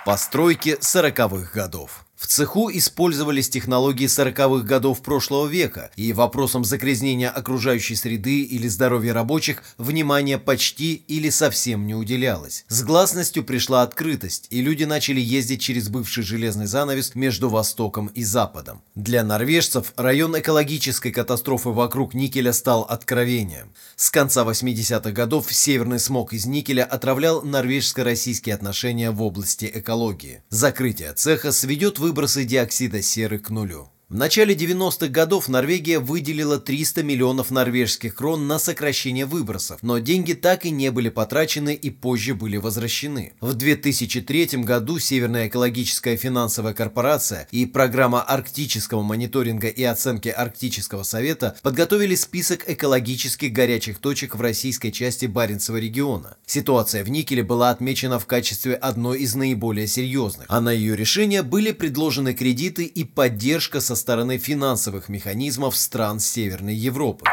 Постройки 0.05 0.77
40-х 0.79 1.51
годов 1.53 2.05
в 2.23 2.27
цеху 2.27 2.71
использовались 2.71 3.49
технологии 3.49 4.07
40-х 4.07 4.65
годов 4.65 5.01
прошлого 5.01 5.45
века, 5.45 5.91
и 5.97 6.13
вопросам 6.13 6.63
загрязнения 6.63 7.29
окружающей 7.29 7.95
среды 7.95 8.43
или 8.43 8.69
здоровья 8.69 9.13
рабочих 9.13 9.61
внимания 9.77 10.37
почти 10.37 10.93
или 10.93 11.29
совсем 11.29 11.85
не 11.85 11.95
уделялось. 11.95 12.63
С 12.69 12.81
гласностью 12.83 13.43
пришла 13.43 13.81
открытость, 13.81 14.47
и 14.51 14.61
люди 14.61 14.85
начали 14.85 15.19
ездить 15.19 15.59
через 15.61 15.89
бывший 15.89 16.23
железный 16.23 16.65
занавес 16.65 17.13
между 17.13 17.49
Востоком 17.49 18.07
и 18.07 18.23
Западом. 18.23 18.81
Для 18.95 19.25
норвежцев 19.25 19.91
район 19.97 20.39
экологической 20.39 21.11
катастрофы 21.11 21.71
вокруг 21.71 22.13
никеля 22.13 22.53
стал 22.53 22.83
откровением. 22.83 23.73
С 23.97 24.09
конца 24.09 24.45
80-х 24.45 25.11
годов 25.11 25.51
северный 25.51 25.99
смог 25.99 26.31
из 26.31 26.45
никеля 26.45 26.85
отравлял 26.85 27.41
норвежско-российские 27.41 28.55
отношения 28.55 29.11
в 29.11 29.21
области 29.21 29.69
экологии. 29.73 30.41
Закрытие 30.47 31.11
цеха 31.11 31.51
сведет 31.51 31.99
выбор 31.99 32.12
выбросы 32.13 32.43
диоксида 32.45 33.01
серы 33.01 33.39
к 33.39 33.49
нулю. 33.49 33.92
В 34.13 34.15
начале 34.15 34.53
90-х 34.53 35.07
годов 35.07 35.47
Норвегия 35.49 35.97
выделила 35.97 36.59
300 36.59 37.01
миллионов 37.01 37.49
норвежских 37.49 38.13
крон 38.13 38.45
на 38.45 38.59
сокращение 38.59 39.25
выбросов, 39.25 39.79
но 39.81 39.97
деньги 39.97 40.33
так 40.33 40.67
и 40.67 40.69
не 40.69 40.91
были 40.91 41.09
потрачены 41.09 41.73
и 41.73 41.89
позже 41.89 42.35
были 42.35 42.57
возвращены. 42.57 43.33
В 43.41 43.55
2003 43.55 44.57
году 44.57 44.99
Северная 44.99 45.47
экологическая 45.47 46.15
финансовая 46.15 46.75
корпорация 46.75 47.47
и 47.49 47.65
программа 47.65 48.21
арктического 48.21 49.01
мониторинга 49.01 49.67
и 49.67 49.81
оценки 49.81 50.29
Арктического 50.29 51.01
совета 51.01 51.55
подготовили 51.63 52.13
список 52.13 52.69
экологических 52.69 53.51
горячих 53.51 53.97
точек 53.97 54.35
в 54.35 54.41
российской 54.41 54.91
части 54.91 55.25
Баренцева 55.25 55.77
региона. 55.77 56.37
Ситуация 56.45 57.03
в 57.03 57.09
Никеле 57.09 57.41
была 57.41 57.71
отмечена 57.71 58.19
в 58.19 58.27
качестве 58.27 58.75
одной 58.75 59.21
из 59.21 59.33
наиболее 59.33 59.87
серьезных, 59.87 60.45
а 60.49 60.61
на 60.61 60.71
ее 60.71 60.95
решение 60.95 61.41
были 61.41 61.71
предложены 61.71 62.35
кредиты 62.35 62.83
и 62.83 63.03
поддержка 63.05 63.81
со 63.81 64.02
стороны 64.03 64.37
финансовых 64.37 65.07
механизмов 65.07 65.77
стран 65.77 66.19
Северной 66.19 66.75
Европы. 66.75 67.23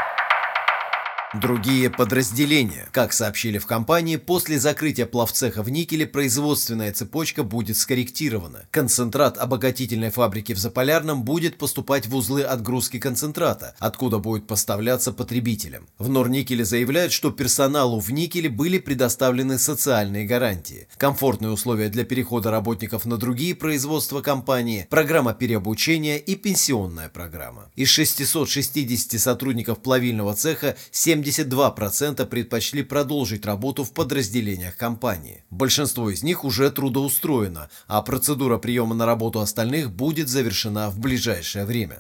Другие 1.33 1.91
подразделения. 1.91 2.89
Как 2.91 3.13
сообщили 3.13 3.59
в 3.59 3.67
компании, 3.67 4.17
после 4.17 4.59
закрытия 4.59 5.07
плавцеха 5.07 5.63
в 5.63 5.71
Никеле 5.71 6.05
производственная 6.05 6.93
цепочка 6.93 7.45
будет 7.45 7.77
скорректирована. 7.77 8.65
Концентрат 8.73 9.39
обогатительной 9.39 10.11
фабрики 10.11 10.55
в 10.55 10.59
Заполярном 10.59 11.23
будет 11.23 11.57
поступать 11.57 12.09
в 12.09 12.17
узлы 12.17 12.43
отгрузки 12.43 12.99
концентрата, 12.99 13.77
откуда 13.79 14.19
будет 14.19 14.49
поставляться 14.49 15.13
потребителям. 15.13 15.87
В 16.01 16.09
Норникеле 16.09 16.65
заявляют, 16.65 17.13
что 17.13 17.31
персоналу 17.31 18.01
в 18.01 18.11
Никеле 18.11 18.49
были 18.49 18.81
предоставлены 18.81 19.61
социальные 19.61 20.27
гарантии, 20.27 20.89
комфортные 20.97 21.53
условия 21.53 21.91
для 21.91 22.05
перехода 22.05 22.51
работников 22.51 23.05
на 23.05 23.19
другие 23.19 23.55
производства 23.55 24.21
компании, 24.21 24.89
программа 24.91 25.33
переобучения 25.33 26.17
и 26.17 26.35
пенсионная 26.35 27.09
программа. 27.09 27.71
Из 27.77 27.87
660 27.87 29.21
сотрудников 29.21 29.79
плавильного 29.79 30.35
цеха 30.35 30.75
7 30.91 31.20
72% 31.29 32.25
предпочли 32.27 32.83
продолжить 32.83 33.45
работу 33.45 33.85
в 33.85 33.93
подразделениях 33.93 34.77
компании. 34.77 35.45
Большинство 35.51 36.11
из 36.11 36.23
них 36.23 36.45
уже 36.45 36.71
трудоустроено, 36.71 37.69
а 37.87 38.01
процедура 38.03 38.57
приема 38.59 38.95
на 38.95 39.07
работу 39.07 39.41
остальных 39.41 39.91
будет 39.91 40.29
завершена 40.29 40.91
в 40.91 40.99
ближайшее 40.99 41.67
время. 41.67 41.99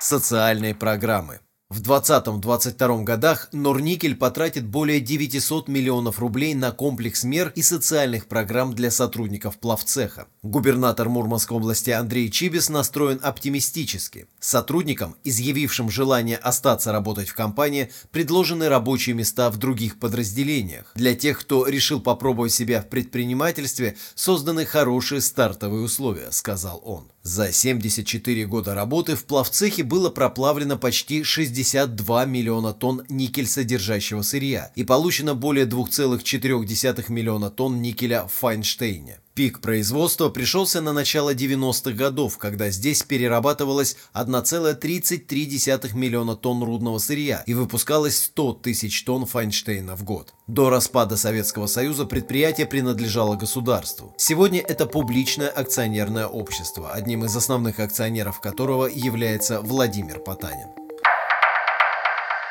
Социальные 0.00 0.74
программы 0.74 1.40
в 1.70 1.80
2020-2022 1.80 3.04
годах 3.04 3.48
Норникель 3.52 4.16
потратит 4.16 4.66
более 4.66 5.00
900 5.00 5.66
миллионов 5.68 6.18
рублей 6.18 6.54
на 6.54 6.72
комплекс 6.72 7.24
мер 7.24 7.52
и 7.56 7.62
социальных 7.62 8.26
программ 8.26 8.74
для 8.74 8.90
сотрудников 8.90 9.58
плавцеха. 9.58 10.26
Губернатор 10.42 11.08
Мурманской 11.08 11.56
области 11.56 11.90
Андрей 11.90 12.30
Чибис 12.30 12.68
настроен 12.68 13.18
оптимистически. 13.22 14.26
Сотрудникам, 14.38 15.16
изъявившим 15.24 15.90
желание 15.90 16.36
остаться 16.36 16.92
работать 16.92 17.30
в 17.30 17.34
компании, 17.34 17.90
предложены 18.10 18.68
рабочие 18.68 19.14
места 19.14 19.50
в 19.50 19.56
других 19.56 19.98
подразделениях. 19.98 20.92
Для 20.94 21.14
тех, 21.14 21.40
кто 21.40 21.66
решил 21.66 22.00
попробовать 22.00 22.52
себя 22.52 22.82
в 22.82 22.88
предпринимательстве, 22.88 23.96
созданы 24.14 24.66
хорошие 24.66 25.22
стартовые 25.22 25.82
условия, 25.82 26.30
сказал 26.30 26.82
он. 26.84 27.10
За 27.22 27.50
74 27.50 28.44
года 28.44 28.74
работы 28.74 29.16
в 29.16 29.24
плавцехе 29.24 29.82
было 29.82 30.10
проплавлено 30.10 30.76
почти 30.76 31.22
60 31.22 31.53
62 31.54 32.24
миллиона 32.24 32.72
тонн 32.72 33.04
никель 33.08 33.46
содержащего 33.46 34.22
сырья 34.22 34.72
и 34.74 34.82
получено 34.82 35.34
более 35.34 35.66
2,4 35.66 37.12
миллиона 37.12 37.50
тонн 37.50 37.80
никеля 37.80 38.26
в 38.26 38.32
Файнштейне. 38.32 39.20
Пик 39.34 39.60
производства 39.60 40.28
пришелся 40.28 40.80
на 40.80 40.92
начало 40.92 41.34
90-х 41.34 41.90
годов, 41.96 42.38
когда 42.38 42.70
здесь 42.70 43.02
перерабатывалось 43.02 43.96
1,33 44.14 45.96
миллиона 45.96 46.36
тонн 46.36 46.62
рудного 46.62 46.98
сырья 46.98 47.42
и 47.46 47.54
выпускалось 47.54 48.16
100 48.16 48.52
тысяч 48.54 49.02
тонн 49.04 49.26
Файнштейна 49.26 49.96
в 49.96 50.04
год. 50.04 50.34
До 50.46 50.70
распада 50.70 51.16
Советского 51.16 51.66
Союза 51.66 52.04
предприятие 52.04 52.66
принадлежало 52.66 53.34
государству. 53.34 54.14
Сегодня 54.18 54.60
это 54.60 54.86
публичное 54.86 55.48
акционерное 55.48 56.26
общество, 56.26 56.92
одним 56.92 57.24
из 57.24 57.34
основных 57.34 57.80
акционеров 57.80 58.40
которого 58.40 58.86
является 58.86 59.60
Владимир 59.60 60.20
Потанин. 60.20 60.83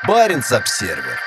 Баренц-обсервер 0.06 1.18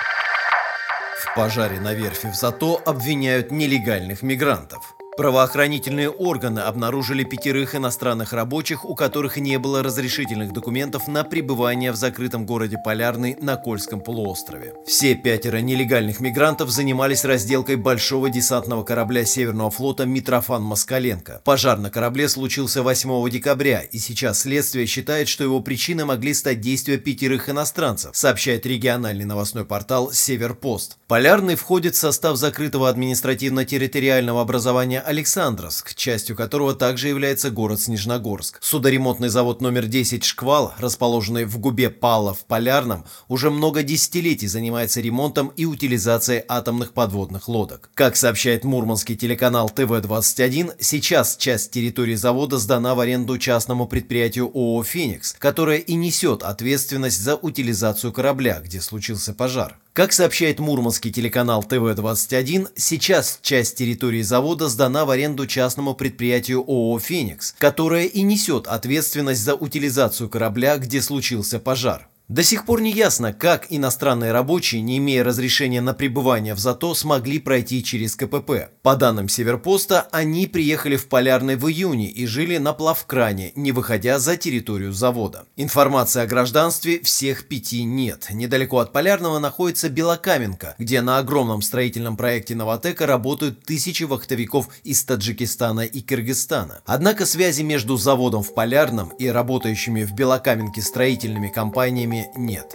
В 1.19 1.35
пожаре 1.35 1.81
на 1.81 1.95
верфи 1.95 2.29
в 2.29 2.35
Зато 2.35 2.83
обвиняют 2.85 3.51
нелегальных 3.51 4.21
мигрантов. 4.21 4.96
Правоохранительные 5.17 6.11
органы 6.11 6.61
обнаружили 6.61 7.25
пятерых 7.25 7.75
иностранных 7.75 8.35
рабочих, 8.35 8.85
у 8.85 8.95
которых 8.95 9.39
не 9.39 9.59
было 9.59 9.83
разрешительных 9.83 10.53
документов 10.53 11.09
на 11.09 11.25
пребывание 11.25 11.91
в 11.91 11.97
закрытом 11.97 12.45
городе 12.45 12.77
Полярный 12.85 13.35
на 13.41 13.57
Кольском 13.57 14.01
полуострове. 14.01 14.75
Все 14.87 15.15
пятеро 15.15 15.63
нелегальных 15.63 16.21
мигрантов 16.21 16.69
занимались 16.69 17.25
разделкой 17.25 17.77
большого 17.77 18.29
десантного 18.29 18.85
корабля 18.85 19.25
Северного 19.25 19.71
флота 19.71 20.05
«Митрофан 20.05 20.63
Москаленко». 20.63 21.41
Пожар 21.45 21.79
на 21.79 21.91
корабле 21.91 22.29
случился 22.29 22.83
8 22.83 23.31
декабря, 23.31 23.81
и 23.81 23.99
сейчас 23.99 24.41
следствие 24.41 24.85
считает, 24.85 25.29
что 25.29 25.45
его 25.45 25.61
причиной 25.61 26.05
могли 26.05 26.35
стать 26.35 26.61
действия 26.61 26.99
пятерых 26.99 27.49
иностранцев, 27.49 28.15
сообщает 28.15 28.67
региональный 28.67 29.25
новостной 29.25 29.65
портал 29.65 30.13
«Северпост». 30.13 30.99
Полярный 31.09 31.55
входит 31.55 31.95
в 31.95 31.99
состав 31.99 32.37
закрытого 32.37 32.91
административно-территориального 32.91 34.43
образования 34.43 35.06
Александровск, 35.07 35.95
частью 35.95 36.35
которого 36.35 36.75
также 36.75 37.09
является 37.09 37.51
город 37.51 37.81
Снежногорск. 37.81 38.59
Судоремонтный 38.61 39.29
завод 39.29 39.61
номер 39.61 39.87
10 39.87 40.25
«Шквал», 40.25 40.75
расположенный 40.79 41.45
в 41.45 41.59
губе 41.59 41.91
Пала 41.91 42.35
в 42.35 42.45
Полярном, 42.45 43.05
уже 43.29 43.51
много 43.51 43.83
десятилетий 43.83 44.49
занимается 44.49 45.01
ремонтом 45.01 45.53
и 45.57 45.65
утилизацией 45.65 46.43
атомных 46.49 46.93
подводных 46.93 47.49
лодок. 47.49 47.91
Как 47.95 48.17
сообщает 48.17 48.65
мурманский 48.65 49.17
телеканал 49.17 49.71
ТВ-21, 49.71 50.75
сейчас 50.81 51.37
часть 51.37 51.71
территории 51.71 52.17
завода 52.17 52.59
сдана 52.59 52.95
в 52.95 53.01
аренду 53.01 53.39
частному 53.39 53.87
предприятию 53.87 54.51
ООО 54.53 54.83
«Феникс», 54.83 55.35
которое 55.39 55.79
и 55.79 55.95
несет 55.95 56.43
ответственность 56.43 57.23
за 57.23 57.37
утилизацию 57.37 58.13
корабля, 58.13 58.61
где 58.61 58.81
случился 58.81 59.33
пожар. 59.33 59.79
Как 59.97 60.13
сообщает 60.13 60.59
мурманский 60.59 61.11
телеканал 61.11 61.65
ТВ-21, 61.65 62.69
сейчас 62.77 63.39
часть 63.41 63.79
территории 63.79 64.21
завода 64.21 64.69
сдана 64.69 65.07
в 65.07 65.11
аренду 65.11 65.47
частному 65.47 65.95
предприятию 65.95 66.61
ООО 66.61 66.99
«Феникс», 66.99 67.55
которое 67.57 68.05
и 68.05 68.21
несет 68.21 68.67
ответственность 68.67 69.41
за 69.41 69.55
утилизацию 69.55 70.29
корабля, 70.29 70.77
где 70.77 71.01
случился 71.01 71.59
пожар. 71.59 72.11
До 72.29 72.43
сих 72.43 72.67
пор 72.67 72.81
не 72.81 72.91
ясно, 72.91 73.33
как 73.33 73.67
иностранные 73.71 74.33
рабочие, 74.33 74.83
не 74.83 74.99
имея 74.99 75.23
разрешения 75.23 75.81
на 75.81 75.95
пребывание 75.95 76.55
в 76.55 76.59
ЗАТО, 76.59 76.93
смогли 76.95 77.39
пройти 77.39 77.85
через 77.85 78.17
КПП. 78.17 78.71
По 78.83 78.97
данным 78.97 79.29
Северпоста, 79.29 80.09
они 80.11 80.49
приехали 80.49 80.97
в 80.97 81.07
Полярный 81.07 81.55
в 81.55 81.69
июне 81.69 82.11
и 82.11 82.27
жили 82.27 82.57
на 82.59 82.73
плавкране, 82.73 83.53
не 83.55 83.71
выходя 83.71 84.19
за 84.19 84.37
территорию 84.37 84.93
завода. 84.93 85.45
Информации 85.55 86.21
о 86.21 86.27
гражданстве 86.27 87.01
всех 87.01 87.47
пяти 87.47 87.85
нет. 87.85 88.27
Недалеко 88.33 88.79
от 88.79 88.93
Полярного 88.93 89.39
находится 89.39 89.89
Белокаменка, 89.89 90.75
где 90.81 91.03
на 91.03 91.19
огромном 91.19 91.63
строительном 91.63 92.17
проекте 92.17 92.57
Новотека 92.57 93.07
работают 93.07 93.65
тысячи 93.65 94.03
вахтовиков 94.03 94.69
из 94.83 95.05
Таджикистана 95.05 95.83
и 95.83 96.01
Кыргызстана. 96.01 96.81
Однако 96.87 97.25
связи 97.25 97.63
между 97.63 97.97
заводом 97.97 98.43
в 98.43 98.53
Полярном 98.53 99.11
и 99.11 99.29
работающими 99.29 100.03
в 100.03 100.13
Белокаменке 100.13 100.83
строительными 100.83 101.51
компаниями 101.51 102.16
нет. 102.35 102.75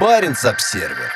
Баренц-обсервер 0.00 1.12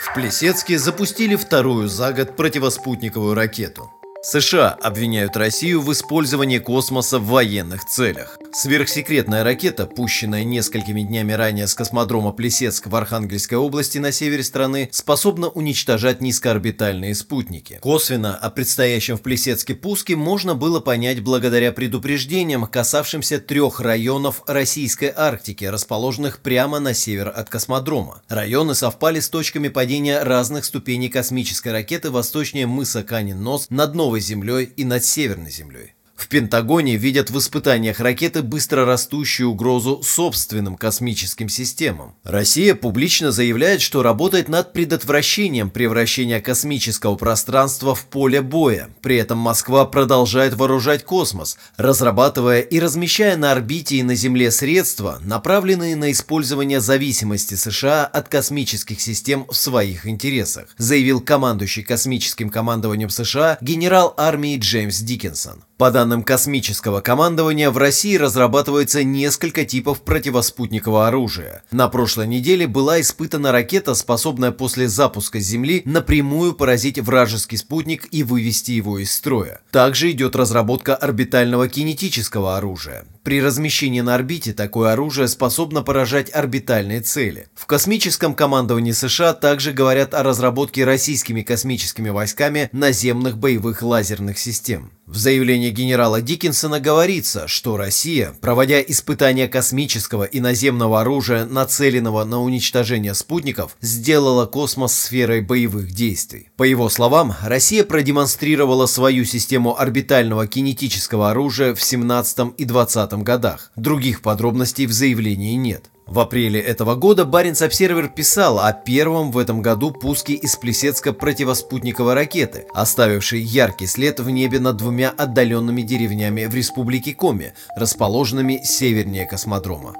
В 0.00 0.14
Плесецке 0.14 0.78
запустили 0.78 1.36
вторую 1.36 1.88
за 1.88 2.12
год 2.12 2.36
противоспутниковую 2.36 3.34
ракету. 3.34 3.90
США 4.22 4.70
обвиняют 4.70 5.36
Россию 5.36 5.80
в 5.82 5.92
использовании 5.92 6.58
космоса 6.58 7.18
в 7.18 7.26
военных 7.26 7.84
целях. 7.84 8.39
Сверхсекретная 8.52 9.44
ракета, 9.44 9.86
пущенная 9.86 10.42
несколькими 10.42 11.02
днями 11.02 11.32
ранее 11.32 11.68
с 11.68 11.74
космодрома 11.74 12.32
Плесецк 12.32 12.88
в 12.88 12.96
Архангельской 12.96 13.56
области 13.56 13.98
на 13.98 14.10
севере 14.10 14.42
страны, 14.42 14.88
способна 14.90 15.48
уничтожать 15.48 16.20
низкоорбитальные 16.20 17.14
спутники. 17.14 17.78
Косвенно 17.80 18.36
о 18.36 18.50
предстоящем 18.50 19.16
в 19.16 19.22
Плесецке 19.22 19.76
пуске 19.76 20.16
можно 20.16 20.56
было 20.56 20.80
понять 20.80 21.20
благодаря 21.20 21.70
предупреждениям, 21.70 22.66
касавшимся 22.66 23.38
трех 23.38 23.78
районов 23.78 24.42
российской 24.48 25.12
Арктики, 25.14 25.64
расположенных 25.64 26.40
прямо 26.40 26.80
на 26.80 26.92
север 26.92 27.32
от 27.34 27.48
космодрома. 27.48 28.22
Районы 28.28 28.74
совпали 28.74 29.20
с 29.20 29.28
точками 29.28 29.68
падения 29.68 30.24
разных 30.24 30.64
ступеней 30.64 31.08
космической 31.08 31.68
ракеты 31.68 32.10
восточнее 32.10 32.66
мыса 32.66 33.04
Канин-Нос 33.04 33.68
над 33.70 33.94
Новой 33.94 34.20
Землей 34.20 34.64
и 34.64 34.84
над 34.84 35.04
Северной 35.04 35.52
Землей. 35.52 35.94
В 36.20 36.28
Пентагоне 36.28 36.96
видят 36.96 37.30
в 37.30 37.38
испытаниях 37.38 37.98
ракеты 37.98 38.42
быстро 38.42 38.84
растущую 38.84 39.48
угрозу 39.48 40.02
собственным 40.04 40.76
космическим 40.76 41.48
системам. 41.48 42.14
Россия 42.24 42.74
публично 42.74 43.32
заявляет, 43.32 43.80
что 43.80 44.02
работает 44.02 44.50
над 44.50 44.74
предотвращением 44.74 45.70
превращения 45.70 46.38
космического 46.42 47.16
пространства 47.16 47.94
в 47.94 48.04
поле 48.04 48.42
боя. 48.42 48.90
При 49.00 49.16
этом 49.16 49.38
Москва 49.38 49.86
продолжает 49.86 50.52
вооружать 50.52 51.04
космос, 51.04 51.56
разрабатывая 51.78 52.60
и 52.60 52.78
размещая 52.78 53.38
на 53.38 53.52
орбите 53.52 53.96
и 53.96 54.02
на 54.02 54.14
Земле 54.14 54.50
средства, 54.50 55.20
направленные 55.24 55.96
на 55.96 56.12
использование 56.12 56.82
зависимости 56.82 57.54
США 57.54 58.04
от 58.04 58.28
космических 58.28 59.00
систем 59.00 59.46
в 59.48 59.56
своих 59.56 60.06
интересах, 60.06 60.66
заявил 60.76 61.22
командующий 61.22 61.82
космическим 61.82 62.50
командованием 62.50 63.08
США 63.08 63.56
генерал 63.62 64.12
армии 64.18 64.58
Джеймс 64.58 65.00
Диккенсон. 65.00 65.64
По 65.80 65.90
данным 65.90 66.24
космического 66.24 67.00
командования, 67.00 67.70
в 67.70 67.78
России 67.78 68.14
разрабатывается 68.16 69.02
несколько 69.02 69.64
типов 69.64 70.02
противоспутникового 70.02 71.08
оружия. 71.08 71.62
На 71.70 71.88
прошлой 71.88 72.26
неделе 72.26 72.66
была 72.66 73.00
испытана 73.00 73.50
ракета, 73.50 73.94
способная 73.94 74.50
после 74.50 74.88
запуска 74.88 75.40
с 75.40 75.44
Земли 75.44 75.80
напрямую 75.86 76.52
поразить 76.52 76.98
вражеский 76.98 77.56
спутник 77.56 78.06
и 78.10 78.22
вывести 78.22 78.72
его 78.72 78.98
из 78.98 79.10
строя. 79.10 79.62
Также 79.70 80.10
идет 80.10 80.36
разработка 80.36 80.94
орбитального 80.94 81.66
кинетического 81.66 82.58
оружия. 82.58 83.06
При 83.22 83.42
размещении 83.42 84.00
на 84.00 84.14
орбите 84.14 84.54
такое 84.54 84.92
оружие 84.92 85.28
способно 85.28 85.82
поражать 85.82 86.34
орбитальные 86.34 87.02
цели. 87.02 87.48
В 87.54 87.66
космическом 87.66 88.34
командовании 88.34 88.92
США 88.92 89.34
также 89.34 89.72
говорят 89.72 90.14
о 90.14 90.22
разработке 90.22 90.84
российскими 90.84 91.42
космическими 91.42 92.08
войсками 92.08 92.70
наземных 92.72 93.36
боевых 93.36 93.82
лазерных 93.82 94.38
систем. 94.38 94.92
В 95.10 95.16
заявлении 95.16 95.70
генерала 95.70 96.22
Диккенсона 96.22 96.78
говорится, 96.78 97.48
что 97.48 97.76
Россия, 97.76 98.32
проводя 98.40 98.80
испытания 98.80 99.48
космического 99.48 100.22
и 100.22 100.38
наземного 100.38 101.00
оружия, 101.00 101.46
нацеленного 101.46 102.22
на 102.22 102.40
уничтожение 102.40 103.14
спутников, 103.14 103.76
сделала 103.80 104.46
космос 104.46 104.94
сферой 104.94 105.40
боевых 105.40 105.90
действий. 105.90 106.50
По 106.56 106.62
его 106.62 106.88
словам, 106.88 107.34
Россия 107.42 107.82
продемонстрировала 107.82 108.86
свою 108.86 109.24
систему 109.24 109.76
орбитального 109.76 110.46
кинетического 110.46 111.32
оружия 111.32 111.74
в 111.74 111.82
17 111.82 112.54
и 112.56 112.64
20 112.64 113.09
годах. 113.18 113.72
Других 113.76 114.22
подробностей 114.22 114.86
в 114.86 114.92
заявлении 114.92 115.54
нет. 115.54 115.90
В 116.06 116.18
апреле 116.18 116.60
этого 116.60 116.96
года 116.96 117.24
Баренц-Обсервер 117.24 118.08
писал 118.08 118.58
о 118.58 118.72
первом 118.72 119.30
в 119.30 119.38
этом 119.38 119.62
году 119.62 119.92
пуске 119.92 120.32
из 120.32 120.56
Плесецка 120.56 121.12
противоспутниковой 121.12 122.14
ракеты, 122.14 122.66
оставившей 122.74 123.40
яркий 123.40 123.86
след 123.86 124.18
в 124.18 124.28
небе 124.28 124.58
над 124.58 124.76
двумя 124.76 125.10
отдаленными 125.10 125.82
деревнями 125.82 126.46
в 126.46 126.54
республике 126.54 127.14
Коми, 127.14 127.54
расположенными 127.76 128.60
севернее 128.64 129.24
космодрома. 129.24 129.94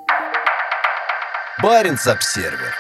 Баренц-Обсервер 1.63 2.75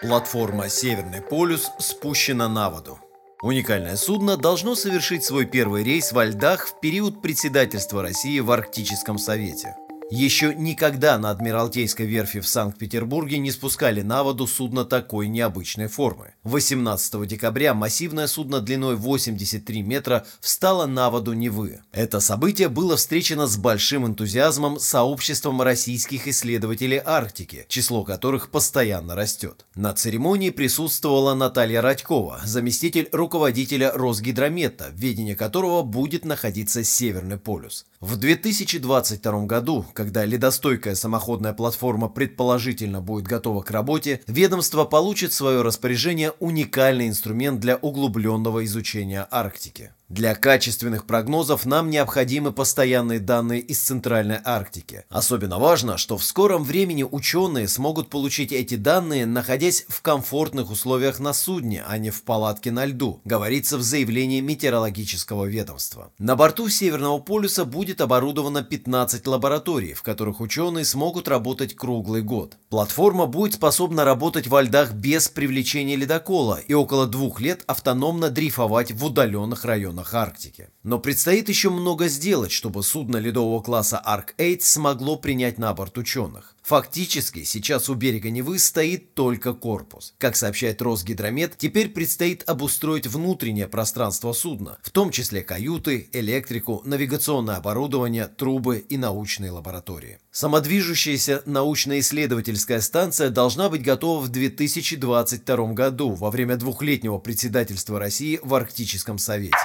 Платформа 0.00 0.68
«Северный 0.68 1.20
полюс» 1.20 1.70
спущена 1.78 2.48
на 2.48 2.70
воду. 2.70 2.98
Уникальное 3.42 3.96
судно 3.96 4.36
должно 4.36 4.74
совершить 4.74 5.24
свой 5.24 5.44
первый 5.44 5.84
рейс 5.84 6.12
во 6.12 6.24
льдах 6.24 6.68
в 6.68 6.80
период 6.80 7.20
председательства 7.20 8.02
России 8.02 8.40
в 8.40 8.50
Арктическом 8.50 9.18
совете. 9.18 9.76
Еще 10.08 10.54
никогда 10.54 11.18
на 11.18 11.30
Адмиралтейской 11.30 12.06
верфи 12.06 12.38
в 12.38 12.46
Санкт-Петербурге 12.46 13.38
не 13.38 13.50
спускали 13.50 14.02
на 14.02 14.22
воду 14.22 14.46
судно 14.46 14.84
такой 14.84 15.26
необычной 15.26 15.88
формы. 15.88 16.34
18 16.44 17.26
декабря 17.26 17.74
массивное 17.74 18.28
судно 18.28 18.60
длиной 18.60 18.94
83 18.94 19.82
метра 19.82 20.24
встало 20.40 20.86
на 20.86 21.10
воду 21.10 21.32
Невы. 21.32 21.80
Это 21.90 22.20
событие 22.20 22.68
было 22.68 22.96
встречено 22.96 23.48
с 23.48 23.56
большим 23.56 24.06
энтузиазмом 24.06 24.78
сообществом 24.78 25.60
российских 25.60 26.28
исследователей 26.28 27.02
Арктики, 27.04 27.66
число 27.66 28.04
которых 28.04 28.52
постоянно 28.52 29.16
растет. 29.16 29.66
На 29.74 29.92
церемонии 29.92 30.50
присутствовала 30.50 31.34
Наталья 31.34 31.82
Радькова, 31.82 32.42
заместитель 32.44 33.08
руководителя 33.10 33.90
Росгидромета, 33.90 34.92
в 34.92 35.00
ведении 35.00 35.34
которого 35.34 35.82
будет 35.82 36.24
находиться 36.24 36.84
Северный 36.84 37.38
полюс. 37.38 37.86
В 38.00 38.16
2022 38.16 39.46
году, 39.46 39.84
когда 39.96 40.26
ледостойкая 40.26 40.94
самоходная 40.94 41.54
платформа 41.54 42.08
предположительно 42.08 43.00
будет 43.00 43.26
готова 43.26 43.62
к 43.62 43.70
работе, 43.70 44.20
ведомство 44.26 44.84
получит 44.84 45.32
в 45.32 45.34
свое 45.34 45.62
распоряжение 45.62 46.32
уникальный 46.38 47.08
инструмент 47.08 47.60
для 47.60 47.76
углубленного 47.76 48.64
изучения 48.66 49.26
Арктики. 49.30 49.92
Для 50.08 50.36
качественных 50.36 51.04
прогнозов 51.04 51.66
нам 51.66 51.90
необходимы 51.90 52.52
постоянные 52.52 53.18
данные 53.18 53.58
из 53.60 53.80
Центральной 53.80 54.38
Арктики. 54.44 55.04
Особенно 55.08 55.58
важно, 55.58 55.98
что 55.98 56.16
в 56.16 56.22
скором 56.22 56.62
времени 56.62 57.02
ученые 57.02 57.66
смогут 57.66 58.08
получить 58.08 58.52
эти 58.52 58.76
данные, 58.76 59.26
находясь 59.26 59.84
в 59.88 60.02
комфортных 60.02 60.70
условиях 60.70 61.18
на 61.18 61.32
судне, 61.32 61.82
а 61.84 61.98
не 61.98 62.10
в 62.10 62.22
палатке 62.22 62.70
на 62.70 62.86
льду, 62.86 63.20
говорится 63.24 63.78
в 63.78 63.82
заявлении 63.82 64.40
метеорологического 64.40 65.44
ведомства. 65.46 66.12
На 66.18 66.36
борту 66.36 66.68
Северного 66.68 67.18
полюса 67.18 67.64
будет 67.64 68.00
оборудовано 68.00 68.62
15 68.62 69.26
лабораторий, 69.26 69.94
в 69.94 70.04
которых 70.04 70.40
ученые 70.40 70.84
смогут 70.84 71.26
работать 71.26 71.74
круглый 71.74 72.22
год. 72.22 72.58
Платформа 72.68 73.26
будет 73.26 73.54
способна 73.54 74.04
работать 74.04 74.46
во 74.46 74.62
льдах 74.62 74.92
без 74.92 75.28
привлечения 75.28 75.96
ледокола 75.96 76.60
и 76.64 76.74
около 76.74 77.08
двух 77.08 77.40
лет 77.40 77.64
автономно 77.66 78.30
дрейфовать 78.30 78.92
в 78.92 79.04
удаленных 79.04 79.64
районах 79.64 79.95
районах 79.96 80.14
Арктики. 80.14 80.68
Но 80.82 80.98
предстоит 80.98 81.48
еще 81.48 81.70
много 81.70 82.08
сделать, 82.08 82.52
чтобы 82.52 82.82
судно 82.82 83.16
ледового 83.16 83.62
класса 83.62 84.00
Арк-8 84.04 84.58
смогло 84.60 85.16
принять 85.16 85.58
на 85.58 85.72
борт 85.74 85.98
ученых. 85.98 86.54
Фактически, 86.62 87.44
сейчас 87.44 87.88
у 87.88 87.94
берега 87.94 88.28
Невы 88.30 88.58
стоит 88.58 89.14
только 89.14 89.54
корпус. 89.54 90.14
Как 90.18 90.34
сообщает 90.34 90.82
Росгидромет, 90.82 91.56
теперь 91.56 91.88
предстоит 91.90 92.42
обустроить 92.48 93.06
внутреннее 93.06 93.68
пространство 93.68 94.32
судна, 94.32 94.78
в 94.82 94.90
том 94.90 95.10
числе 95.10 95.42
каюты, 95.42 96.08
электрику, 96.12 96.82
навигационное 96.84 97.56
оборудование, 97.56 98.26
трубы 98.26 98.78
и 98.78 98.96
научные 98.96 99.52
лаборатории. 99.52 100.18
Самодвижущаяся 100.32 101.42
научно-исследовательская 101.46 102.80
станция 102.80 103.30
должна 103.30 103.68
быть 103.68 103.82
готова 103.82 104.20
в 104.20 104.28
2022 104.28 105.72
году 105.72 106.14
во 106.14 106.30
время 106.30 106.56
двухлетнего 106.56 107.18
председательства 107.18 108.00
России 108.00 108.40
в 108.42 108.52
Арктическом 108.54 109.18
Совете. 109.18 109.56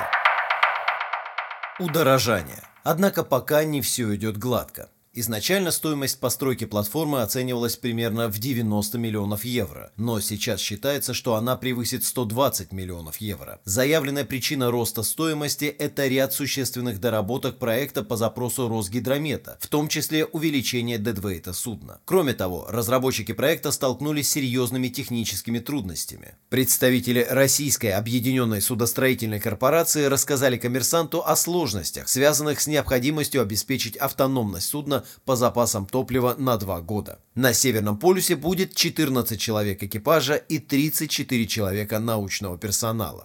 Удорожание. 1.80 2.64
Однако 2.84 3.24
пока 3.24 3.64
не 3.64 3.82
все 3.82 4.16
идет 4.16 4.38
гладко. 4.38 4.90
Изначально 5.14 5.72
стоимость 5.72 6.22
постройки 6.22 6.64
платформы 6.64 7.22
оценивалась 7.22 7.76
примерно 7.76 8.30
в 8.30 8.40
90 8.40 8.98
миллионов 8.98 9.44
евро, 9.44 9.92
но 9.98 10.22
сейчас 10.22 10.62
считается, 10.62 11.14
что 11.14 11.36
она 11.36 11.58
превысит 11.58 12.06
120 12.06 12.72
миллионов 12.72 13.18
евро. 13.18 13.60
Заявленная 13.66 14.24
причина 14.24 14.72
роста 14.72 15.04
стоимости– 15.04 15.66
это 15.80 16.08
ряд 16.08 16.32
существенных 16.32 17.02
доработок 17.02 17.60
проекта 17.60 18.04
по 18.04 18.16
запросу 18.16 18.70
Росгидромета, 18.70 19.58
в 19.60 19.68
том 19.68 19.90
числе 19.90 20.24
увеличение 20.24 20.98
дедвейта 20.98 21.52
судна. 21.52 22.00
Кроме 22.06 22.34
того, 22.34 22.66
разработчики 22.70 23.34
проекта 23.34 23.72
столкнулись 23.72 24.30
с 24.30 24.32
серьезными 24.32 24.88
техническими 24.88 25.60
трудностями. 25.60 26.36
Представители 26.48 27.28
Российской 27.30 27.88
объединенной 27.88 28.62
судостроительной 28.62 29.42
корпорации 29.42 30.06
рассказали 30.06 30.56
коммерсанту 30.56 31.22
о 31.22 31.36
сложностях, 31.36 32.08
связанных 32.08 32.62
с 32.62 32.68
необходимостью 32.68 33.42
обеспечить 33.42 33.98
автономность 33.98 34.70
судна 34.70 35.01
по 35.26 35.36
запасам 35.36 35.86
топлива 35.86 36.36
на 36.38 36.58
два 36.58 36.82
года. 36.82 37.20
На 37.36 37.54
Северном 37.54 37.98
полюсе 37.98 38.36
будет 38.36 38.76
14 38.76 39.40
человек 39.40 39.84
экипажа 39.84 40.36
и 40.36 40.60
34 40.60 41.48
человека 41.48 42.00
научного 42.00 42.58
персонала. 42.58 43.24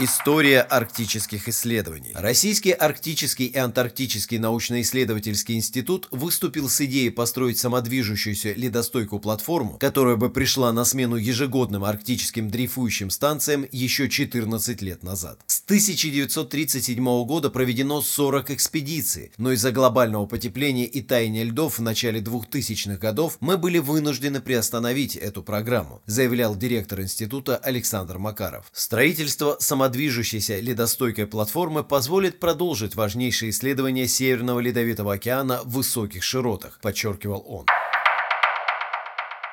История 0.00 0.60
арктических 0.60 1.48
исследований. 1.48 2.12
Российский 2.14 2.70
арктический 2.70 3.46
и 3.46 3.56
антарктический 3.58 4.38
научно-исследовательский 4.38 5.56
институт 5.56 6.06
выступил 6.12 6.68
с 6.68 6.80
идеей 6.82 7.10
построить 7.10 7.58
самодвижущуюся 7.58 8.52
ледостойкую 8.52 9.18
платформу, 9.18 9.76
которая 9.78 10.14
бы 10.14 10.30
пришла 10.30 10.72
на 10.72 10.84
смену 10.84 11.16
ежегодным 11.16 11.84
арктическим 11.84 12.48
дрейфующим 12.48 13.10
станциям 13.10 13.66
еще 13.72 14.08
14 14.08 14.82
лет 14.82 15.02
назад. 15.02 15.40
С 15.46 15.57
1937 15.68 17.24
года 17.24 17.50
проведено 17.50 18.02
40 18.02 18.50
экспедиций, 18.50 19.32
но 19.38 19.52
из-за 19.52 19.70
глобального 19.70 20.26
потепления 20.26 20.86
и 20.86 21.00
таяния 21.00 21.44
льдов 21.44 21.78
в 21.78 21.82
начале 21.82 22.20
2000-х 22.20 22.96
годов 22.98 23.36
мы 23.40 23.56
были 23.56 23.78
вынуждены 23.78 24.40
приостановить 24.40 25.16
эту 25.16 25.42
программу, 25.42 26.02
заявлял 26.06 26.56
директор 26.56 27.00
института 27.00 27.56
Александр 27.56 28.18
Макаров. 28.18 28.70
Строительство 28.72 29.56
самодвижущей 29.60 30.08
самодвижущейся 30.18 30.60
ледостойкой 30.60 31.26
платформы 31.26 31.84
позволит 31.84 32.40
продолжить 32.40 32.94
важнейшие 32.94 33.50
исследования 33.50 34.08
Северного 34.08 34.60
Ледовитого 34.60 35.14
океана 35.14 35.60
в 35.64 35.70
высоких 35.70 36.22
широтах, 36.22 36.80
подчеркивал 36.80 37.44
он. 37.46 37.66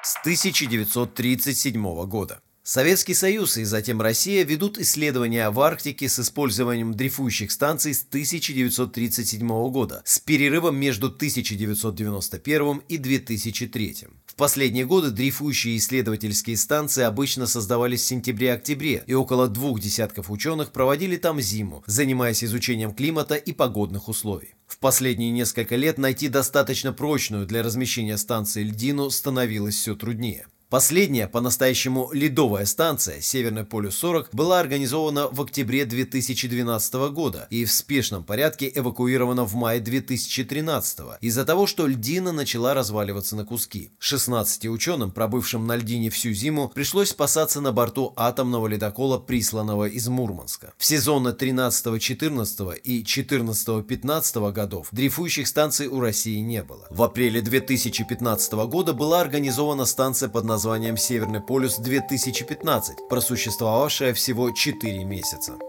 С 0.03 0.17
1937 0.21 2.05
года. 2.05 2.41
Советский 2.67 3.13
Союз 3.13 3.59
и 3.59 3.63
затем 3.63 4.01
Россия 4.01 4.43
ведут 4.43 4.79
исследования 4.79 5.51
в 5.51 5.59
Арктике 5.59 6.09
с 6.09 6.17
использованием 6.17 6.95
дрейфующих 6.95 7.51
станций 7.51 7.93
с 7.93 8.03
1937 8.03 9.47
года, 9.69 10.01
с 10.03 10.17
перерывом 10.17 10.75
между 10.75 11.05
1991 11.05 12.81
и 12.89 12.97
2003. 12.97 14.07
В 14.25 14.33
последние 14.33 14.87
годы 14.87 15.11
дрейфующие 15.11 15.77
исследовательские 15.77 16.57
станции 16.57 17.03
обычно 17.03 17.45
создавались 17.45 18.01
в 18.01 18.07
сентябре-октябре, 18.07 19.03
и 19.05 19.13
около 19.13 19.47
двух 19.47 19.79
десятков 19.79 20.31
ученых 20.31 20.71
проводили 20.71 21.17
там 21.17 21.39
зиму, 21.39 21.83
занимаясь 21.85 22.43
изучением 22.43 22.95
климата 22.95 23.35
и 23.35 23.51
погодных 23.51 24.07
условий. 24.07 24.55
В 24.65 24.79
последние 24.79 25.29
несколько 25.29 25.75
лет 25.75 25.99
найти 25.99 26.29
достаточно 26.29 26.91
прочную 26.93 27.45
для 27.45 27.61
размещения 27.61 28.17
станции 28.17 28.63
льдину 28.63 29.11
становилось 29.11 29.75
все 29.75 29.95
труднее. 29.95 30.47
Последняя 30.75 31.29
по-настоящему 31.29 32.09
ледовая 32.11 32.65
станция 32.65 33.21
Северный 33.21 33.63
полюс-40 33.63 34.27
была 34.33 34.59
организована 34.59 35.29
в 35.31 35.41
октябре 35.41 35.85
2012 35.85 36.93
года 37.13 37.47
и 37.49 37.63
в 37.63 37.71
спешном 37.71 38.25
порядке 38.25 38.69
эвакуирована 38.75 39.45
в 39.45 39.55
мае 39.55 39.79
2013 39.79 40.99
из-за 41.21 41.45
того, 41.45 41.65
что 41.65 41.87
льдина 41.87 42.33
начала 42.33 42.73
разваливаться 42.73 43.37
на 43.37 43.45
куски. 43.45 43.91
16 43.99 44.65
ученым, 44.65 45.11
пробывшим 45.11 45.65
на 45.65 45.77
льдине 45.77 46.09
всю 46.09 46.33
зиму, 46.33 46.67
пришлось 46.67 47.11
спасаться 47.11 47.61
на 47.61 47.71
борту 47.71 48.11
атомного 48.17 48.67
ледокола, 48.67 49.17
присланного 49.17 49.85
из 49.85 50.09
Мурманска. 50.09 50.73
В 50.77 50.83
сезоны 50.83 51.29
13-14 51.29 52.77
и 52.79 53.01
14-15 53.01 54.51
годов 54.51 54.89
дрейфующих 54.91 55.47
станций 55.47 55.87
у 55.87 56.01
России 56.01 56.39
не 56.39 56.63
было. 56.63 56.85
В 56.89 57.01
апреле 57.01 57.39
2015 57.39 58.51
года 58.67 58.91
была 58.91 59.21
организована 59.21 59.85
станция 59.85 60.27
под 60.27 60.43
названием 60.43 60.64
названием 60.65 60.97
«Северный 60.97 61.41
полюс-2015», 61.41 63.07
просуществовавшая 63.07 64.15
всего 64.15 64.49
4 64.49 65.03
месяца. 65.03 65.59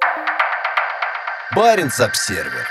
Баренц-обсервер 1.55 2.67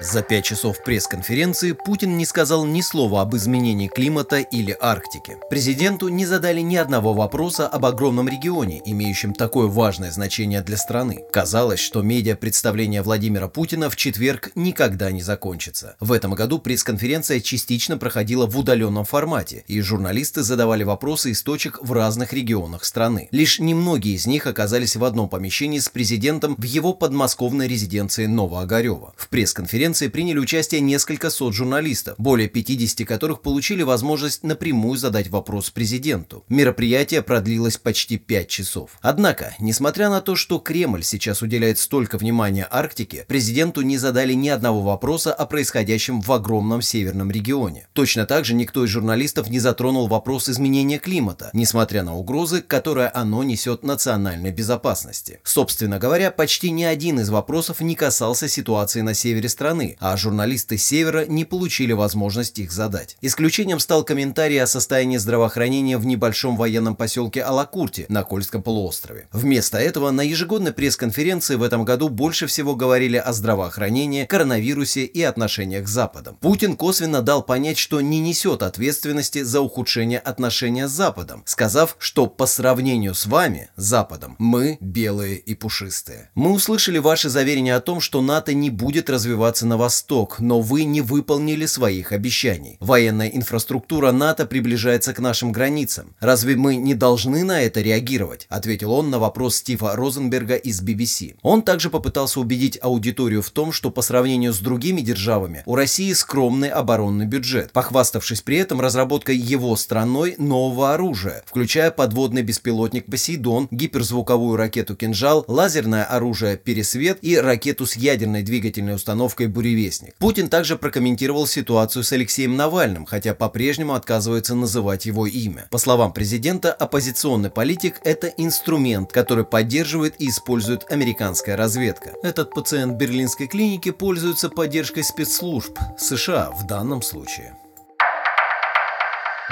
за 0.00 0.22
пять 0.22 0.44
часов 0.44 0.82
пресс-конференции 0.84 1.72
Путин 1.72 2.16
не 2.16 2.24
сказал 2.24 2.64
ни 2.64 2.82
слова 2.82 3.22
об 3.22 3.34
изменении 3.34 3.88
климата 3.88 4.38
или 4.38 4.76
Арктике. 4.80 5.38
Президенту 5.50 6.06
не 6.06 6.24
задали 6.24 6.60
ни 6.60 6.76
одного 6.76 7.14
вопроса 7.14 7.66
об 7.66 7.84
огромном 7.84 8.28
регионе, 8.28 8.80
имеющем 8.84 9.34
такое 9.34 9.66
важное 9.66 10.12
значение 10.12 10.62
для 10.62 10.76
страны. 10.76 11.24
Казалось, 11.32 11.80
что 11.80 12.02
медиа-представление 12.02 13.02
Владимира 13.02 13.48
Путина 13.48 13.90
в 13.90 13.96
четверг 13.96 14.52
никогда 14.54 15.10
не 15.10 15.22
закончится. 15.22 15.96
В 15.98 16.12
этом 16.12 16.34
году 16.34 16.60
пресс-конференция 16.60 17.40
частично 17.40 17.98
проходила 17.98 18.46
в 18.46 18.56
удаленном 18.56 19.04
формате, 19.04 19.64
и 19.66 19.80
журналисты 19.80 20.42
задавали 20.44 20.84
вопросы 20.84 21.30
из 21.30 21.42
точек 21.42 21.80
в 21.82 21.92
разных 21.92 22.32
регионах 22.32 22.84
страны. 22.84 23.28
Лишь 23.32 23.58
немногие 23.58 24.14
из 24.14 24.26
них 24.26 24.46
оказались 24.46 24.94
в 24.94 25.04
одном 25.04 25.28
помещении 25.28 25.80
с 25.80 25.88
президентом 25.88 26.54
в 26.56 26.62
его 26.62 26.92
подмосковной 26.92 27.66
резиденции 27.66 28.26
Новоогарева. 28.26 29.12
В 29.16 29.28
пресс-конференции 29.28 29.87
конференции 29.88 30.08
приняли 30.08 30.38
участие 30.38 30.82
несколько 30.82 31.30
сот 31.30 31.54
журналистов, 31.54 32.14
более 32.18 32.48
50 32.48 33.08
которых 33.08 33.40
получили 33.40 33.82
возможность 33.82 34.42
напрямую 34.42 34.98
задать 34.98 35.28
вопрос 35.28 35.70
президенту. 35.70 36.44
Мероприятие 36.50 37.22
продлилось 37.22 37.78
почти 37.78 38.18
5 38.18 38.48
часов. 38.48 38.90
Однако, 39.00 39.54
несмотря 39.58 40.10
на 40.10 40.20
то, 40.20 40.36
что 40.36 40.58
Кремль 40.58 41.02
сейчас 41.02 41.40
уделяет 41.40 41.78
столько 41.78 42.18
внимания 42.18 42.68
Арктике, 42.70 43.24
президенту 43.26 43.80
не 43.80 43.96
задали 43.96 44.34
ни 44.34 44.50
одного 44.50 44.82
вопроса 44.82 45.32
о 45.32 45.46
происходящем 45.46 46.20
в 46.20 46.30
огромном 46.32 46.82
северном 46.82 47.30
регионе. 47.30 47.86
Точно 47.94 48.26
так 48.26 48.44
же 48.44 48.52
никто 48.52 48.84
из 48.84 48.90
журналистов 48.90 49.48
не 49.48 49.58
затронул 49.58 50.06
вопрос 50.06 50.50
изменения 50.50 50.98
климата, 50.98 51.48
несмотря 51.54 52.02
на 52.02 52.14
угрозы, 52.14 52.60
которые 52.60 53.08
оно 53.08 53.42
несет 53.42 53.84
национальной 53.84 54.50
безопасности. 54.50 55.40
Собственно 55.44 55.98
говоря, 55.98 56.30
почти 56.30 56.70
ни 56.72 56.84
один 56.84 57.20
из 57.20 57.30
вопросов 57.30 57.80
не 57.80 57.94
касался 57.94 58.48
ситуации 58.48 59.00
на 59.00 59.14
севере 59.14 59.48
страны, 59.48 59.77
а 60.00 60.16
журналисты 60.16 60.78
севера 60.78 61.26
не 61.26 61.44
получили 61.44 61.92
возможность 61.92 62.58
их 62.58 62.72
задать. 62.72 63.16
Исключением 63.20 63.78
стал 63.78 64.04
комментарий 64.04 64.60
о 64.62 64.66
состоянии 64.66 65.16
здравоохранения 65.16 65.98
в 65.98 66.06
небольшом 66.06 66.56
военном 66.56 66.96
поселке 66.96 67.42
Алакурти 67.42 68.06
на 68.08 68.24
Кольском 68.24 68.62
полуострове. 68.62 69.28
Вместо 69.32 69.78
этого 69.78 70.10
на 70.10 70.22
ежегодной 70.22 70.72
пресс-конференции 70.72 71.56
в 71.56 71.62
этом 71.62 71.84
году 71.84 72.08
больше 72.08 72.46
всего 72.46 72.74
говорили 72.74 73.16
о 73.16 73.32
здравоохранении, 73.32 74.24
коронавирусе 74.24 75.04
и 75.04 75.22
отношениях 75.22 75.88
с 75.88 75.92
Западом. 75.92 76.36
Путин 76.40 76.76
косвенно 76.76 77.22
дал 77.22 77.42
понять, 77.42 77.78
что 77.78 78.00
не 78.00 78.20
несет 78.20 78.62
ответственности 78.62 79.42
за 79.42 79.60
ухудшение 79.60 80.18
отношения 80.18 80.88
с 80.88 80.92
Западом, 80.92 81.42
сказав, 81.46 81.96
что 81.98 82.26
по 82.26 82.46
сравнению 82.46 83.14
с 83.14 83.26
вами, 83.26 83.70
Западом, 83.76 84.36
мы 84.38 84.78
белые 84.80 85.36
и 85.36 85.54
пушистые. 85.54 86.30
Мы 86.34 86.52
услышали 86.52 86.98
ваши 86.98 87.28
заверения 87.28 87.74
о 87.74 87.80
том, 87.80 88.00
что 88.00 88.22
НАТО 88.22 88.54
не 88.54 88.70
будет 88.70 89.10
развиваться 89.10 89.66
на 89.68 89.76
восток, 89.76 90.40
но 90.40 90.60
вы 90.60 90.84
не 90.84 91.00
выполнили 91.00 91.66
своих 91.66 92.12
обещаний. 92.12 92.76
Военная 92.80 93.28
инфраструктура 93.28 94.10
НАТО 94.10 94.46
приближается 94.46 95.14
к 95.14 95.20
нашим 95.20 95.52
границам. 95.52 96.14
Разве 96.20 96.56
мы 96.56 96.76
не 96.76 96.94
должны 96.94 97.44
на 97.44 97.60
это 97.60 97.80
реагировать? 97.80 98.46
Ответил 98.48 98.92
он 98.92 99.10
на 99.10 99.18
вопрос 99.18 99.56
Стива 99.56 99.94
Розенберга 99.94 100.56
из 100.56 100.82
BBC. 100.82 101.36
Он 101.42 101.62
также 101.62 101.90
попытался 101.90 102.40
убедить 102.40 102.78
аудиторию 102.82 103.42
в 103.42 103.50
том, 103.50 103.72
что 103.72 103.90
по 103.90 104.02
сравнению 104.02 104.52
с 104.52 104.58
другими 104.58 105.02
державами 105.02 105.62
у 105.66 105.74
России 105.74 106.12
скромный 106.12 106.70
оборонный 106.70 107.26
бюджет, 107.26 107.70
похваставшись 107.72 108.40
при 108.40 108.56
этом 108.56 108.80
разработкой 108.80 109.36
его 109.36 109.76
страной 109.76 110.34
нового 110.38 110.94
оружия, 110.94 111.42
включая 111.46 111.90
подводный 111.90 112.42
беспилотник 112.42 113.06
«Посейдон», 113.06 113.68
гиперзвуковую 113.70 114.56
ракету 114.56 114.96
«Кинжал», 114.96 115.44
лазерное 115.46 116.04
оружие 116.04 116.56
«Пересвет» 116.56 117.18
и 117.22 117.36
ракету 117.36 117.86
с 117.86 117.96
ядерной 117.96 118.42
двигательной 118.42 118.94
установкой 118.94 119.48
«Буревестник». 119.58 120.14
Путин 120.18 120.48
также 120.48 120.76
прокомментировал 120.76 121.44
ситуацию 121.44 122.04
с 122.04 122.12
Алексеем 122.12 122.56
Навальным, 122.56 123.06
хотя 123.06 123.34
по-прежнему 123.34 123.94
отказывается 123.94 124.54
называть 124.54 125.04
его 125.04 125.26
имя. 125.26 125.66
По 125.72 125.78
словам 125.78 126.12
президента, 126.12 126.72
оппозиционный 126.72 127.50
политик– 127.50 128.00
это 128.04 128.28
инструмент, 128.28 129.10
который 129.10 129.44
поддерживает 129.44 130.14
и 130.20 130.28
использует 130.28 130.88
американская 130.92 131.56
разведка. 131.56 132.12
Этот 132.22 132.54
пациент 132.54 132.96
берлинской 132.98 133.48
клиники 133.48 133.90
пользуется 133.90 134.48
поддержкой 134.48 135.02
спецслужб 135.02 135.76
США 135.98 136.52
в 136.52 136.64
данном 136.68 137.02
случае. 137.02 137.56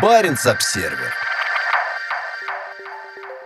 Баренц-Обсервер 0.01 1.13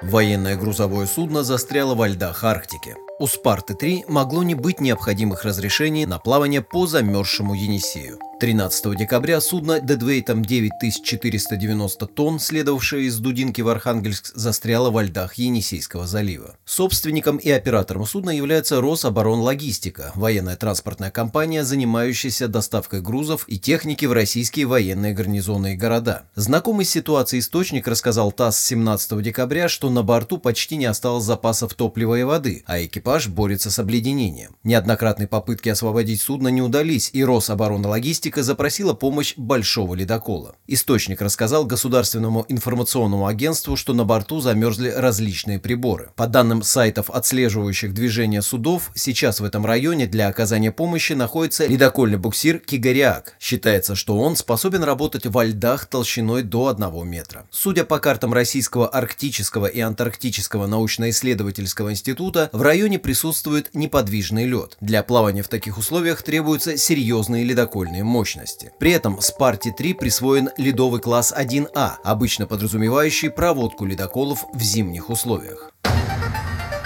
Военное 0.02 0.56
грузовое 0.56 1.06
судно 1.06 1.42
застряло 1.42 1.94
во 1.94 2.06
льдах 2.06 2.44
Арктики. 2.44 2.96
У 3.20 3.26
«Спарты-3» 3.26 4.04
могло 4.08 4.42
не 4.42 4.54
быть 4.54 4.80
необходимых 4.80 5.44
разрешений 5.44 6.06
на 6.06 6.18
плавание 6.18 6.62
по 6.62 6.86
замерзшему 6.86 7.52
Енисею. 7.52 8.18
13 8.40 8.96
декабря 8.96 9.38
судно 9.38 9.80
дедвейтом 9.80 10.42
9490 10.42 12.06
тонн, 12.06 12.40
следовавшее 12.40 13.04
из 13.04 13.18
Дудинки 13.18 13.60
в 13.60 13.68
Архангельск, 13.68 14.32
застряло 14.34 14.90
во 14.90 15.02
льдах 15.02 15.34
Енисейского 15.34 16.06
залива. 16.06 16.56
Собственником 16.64 17.36
и 17.36 17.50
оператором 17.50 18.06
судна 18.06 18.30
является 18.30 18.80
Рособоронлогистика, 18.80 20.12
военная 20.14 20.56
транспортная 20.56 21.10
компания, 21.10 21.64
занимающаяся 21.64 22.48
доставкой 22.48 23.02
грузов 23.02 23.44
и 23.46 23.58
техники 23.58 24.06
в 24.06 24.14
российские 24.14 24.64
военные 24.64 25.12
гарнизоны 25.12 25.74
и 25.74 25.76
города. 25.76 26.22
Знакомый 26.34 26.86
с 26.86 26.90
ситуацией 26.90 27.40
источник 27.40 27.86
рассказал 27.86 28.32
ТАСС 28.32 28.58
17 28.58 29.20
декабря, 29.20 29.68
что 29.68 29.90
на 29.90 30.02
борту 30.02 30.38
почти 30.38 30.78
не 30.78 30.86
осталось 30.86 31.24
запасов 31.24 31.74
топлива 31.74 32.18
и 32.18 32.22
воды, 32.22 32.64
а 32.66 32.82
экипаж 32.82 33.28
борется 33.28 33.70
с 33.70 33.78
обледенением. 33.78 34.56
Неоднократные 34.64 35.28
попытки 35.28 35.68
освободить 35.68 36.22
судно 36.22 36.48
не 36.48 36.62
удались, 36.62 37.10
и 37.12 37.22
Рособоронлогистика 37.22 38.29
Арктика 38.30 38.42
запросила 38.44 38.94
помощь 38.94 39.34
большого 39.36 39.96
ледокола. 39.96 40.54
Источник 40.68 41.20
рассказал 41.20 41.64
государственному 41.64 42.46
информационному 42.48 43.26
агентству, 43.26 43.74
что 43.76 43.92
на 43.92 44.04
борту 44.04 44.40
замерзли 44.40 44.88
различные 44.88 45.58
приборы. 45.58 46.10
По 46.14 46.28
данным 46.28 46.62
сайтов, 46.62 47.10
отслеживающих 47.10 47.92
движение 47.92 48.42
судов, 48.42 48.92
сейчас 48.94 49.40
в 49.40 49.44
этом 49.44 49.66
районе 49.66 50.06
для 50.06 50.28
оказания 50.28 50.70
помощи 50.70 51.14
находится 51.14 51.66
ледокольный 51.66 52.18
буксир 52.18 52.60
Кигариак. 52.60 53.34
Считается, 53.40 53.96
что 53.96 54.16
он 54.16 54.36
способен 54.36 54.84
работать 54.84 55.26
во 55.26 55.44
льдах 55.44 55.86
толщиной 55.86 56.44
до 56.44 56.68
1 56.68 57.08
метра. 57.08 57.48
Судя 57.50 57.84
по 57.84 57.98
картам 57.98 58.32
Российского 58.32 58.86
арктического 58.86 59.66
и 59.66 59.80
антарктического 59.80 60.68
научно-исследовательского 60.68 61.90
института, 61.90 62.48
в 62.52 62.62
районе 62.62 63.00
присутствует 63.00 63.70
неподвижный 63.74 64.46
лед. 64.46 64.76
Для 64.80 65.02
плавания 65.02 65.42
в 65.42 65.48
таких 65.48 65.78
условиях 65.78 66.22
требуются 66.22 66.76
серьезные 66.76 67.42
ледокольные 67.42 68.04
мощности 68.04 68.19
мощности. 68.20 68.70
При 68.78 68.92
этом 68.92 69.18
Спарте-3 69.18 69.94
присвоен 69.94 70.50
ледовый 70.58 71.00
класс 71.00 71.32
1А, 71.34 71.92
обычно 72.04 72.46
подразумевающий 72.46 73.30
проводку 73.30 73.86
ледоколов 73.86 74.44
в 74.52 74.60
зимних 74.60 75.08
условиях. 75.08 75.72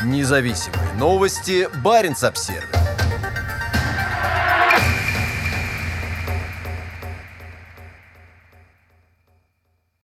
Независимые 0.04 0.92
новости. 0.96 1.68
Баренц-Обсервис 1.82 2.83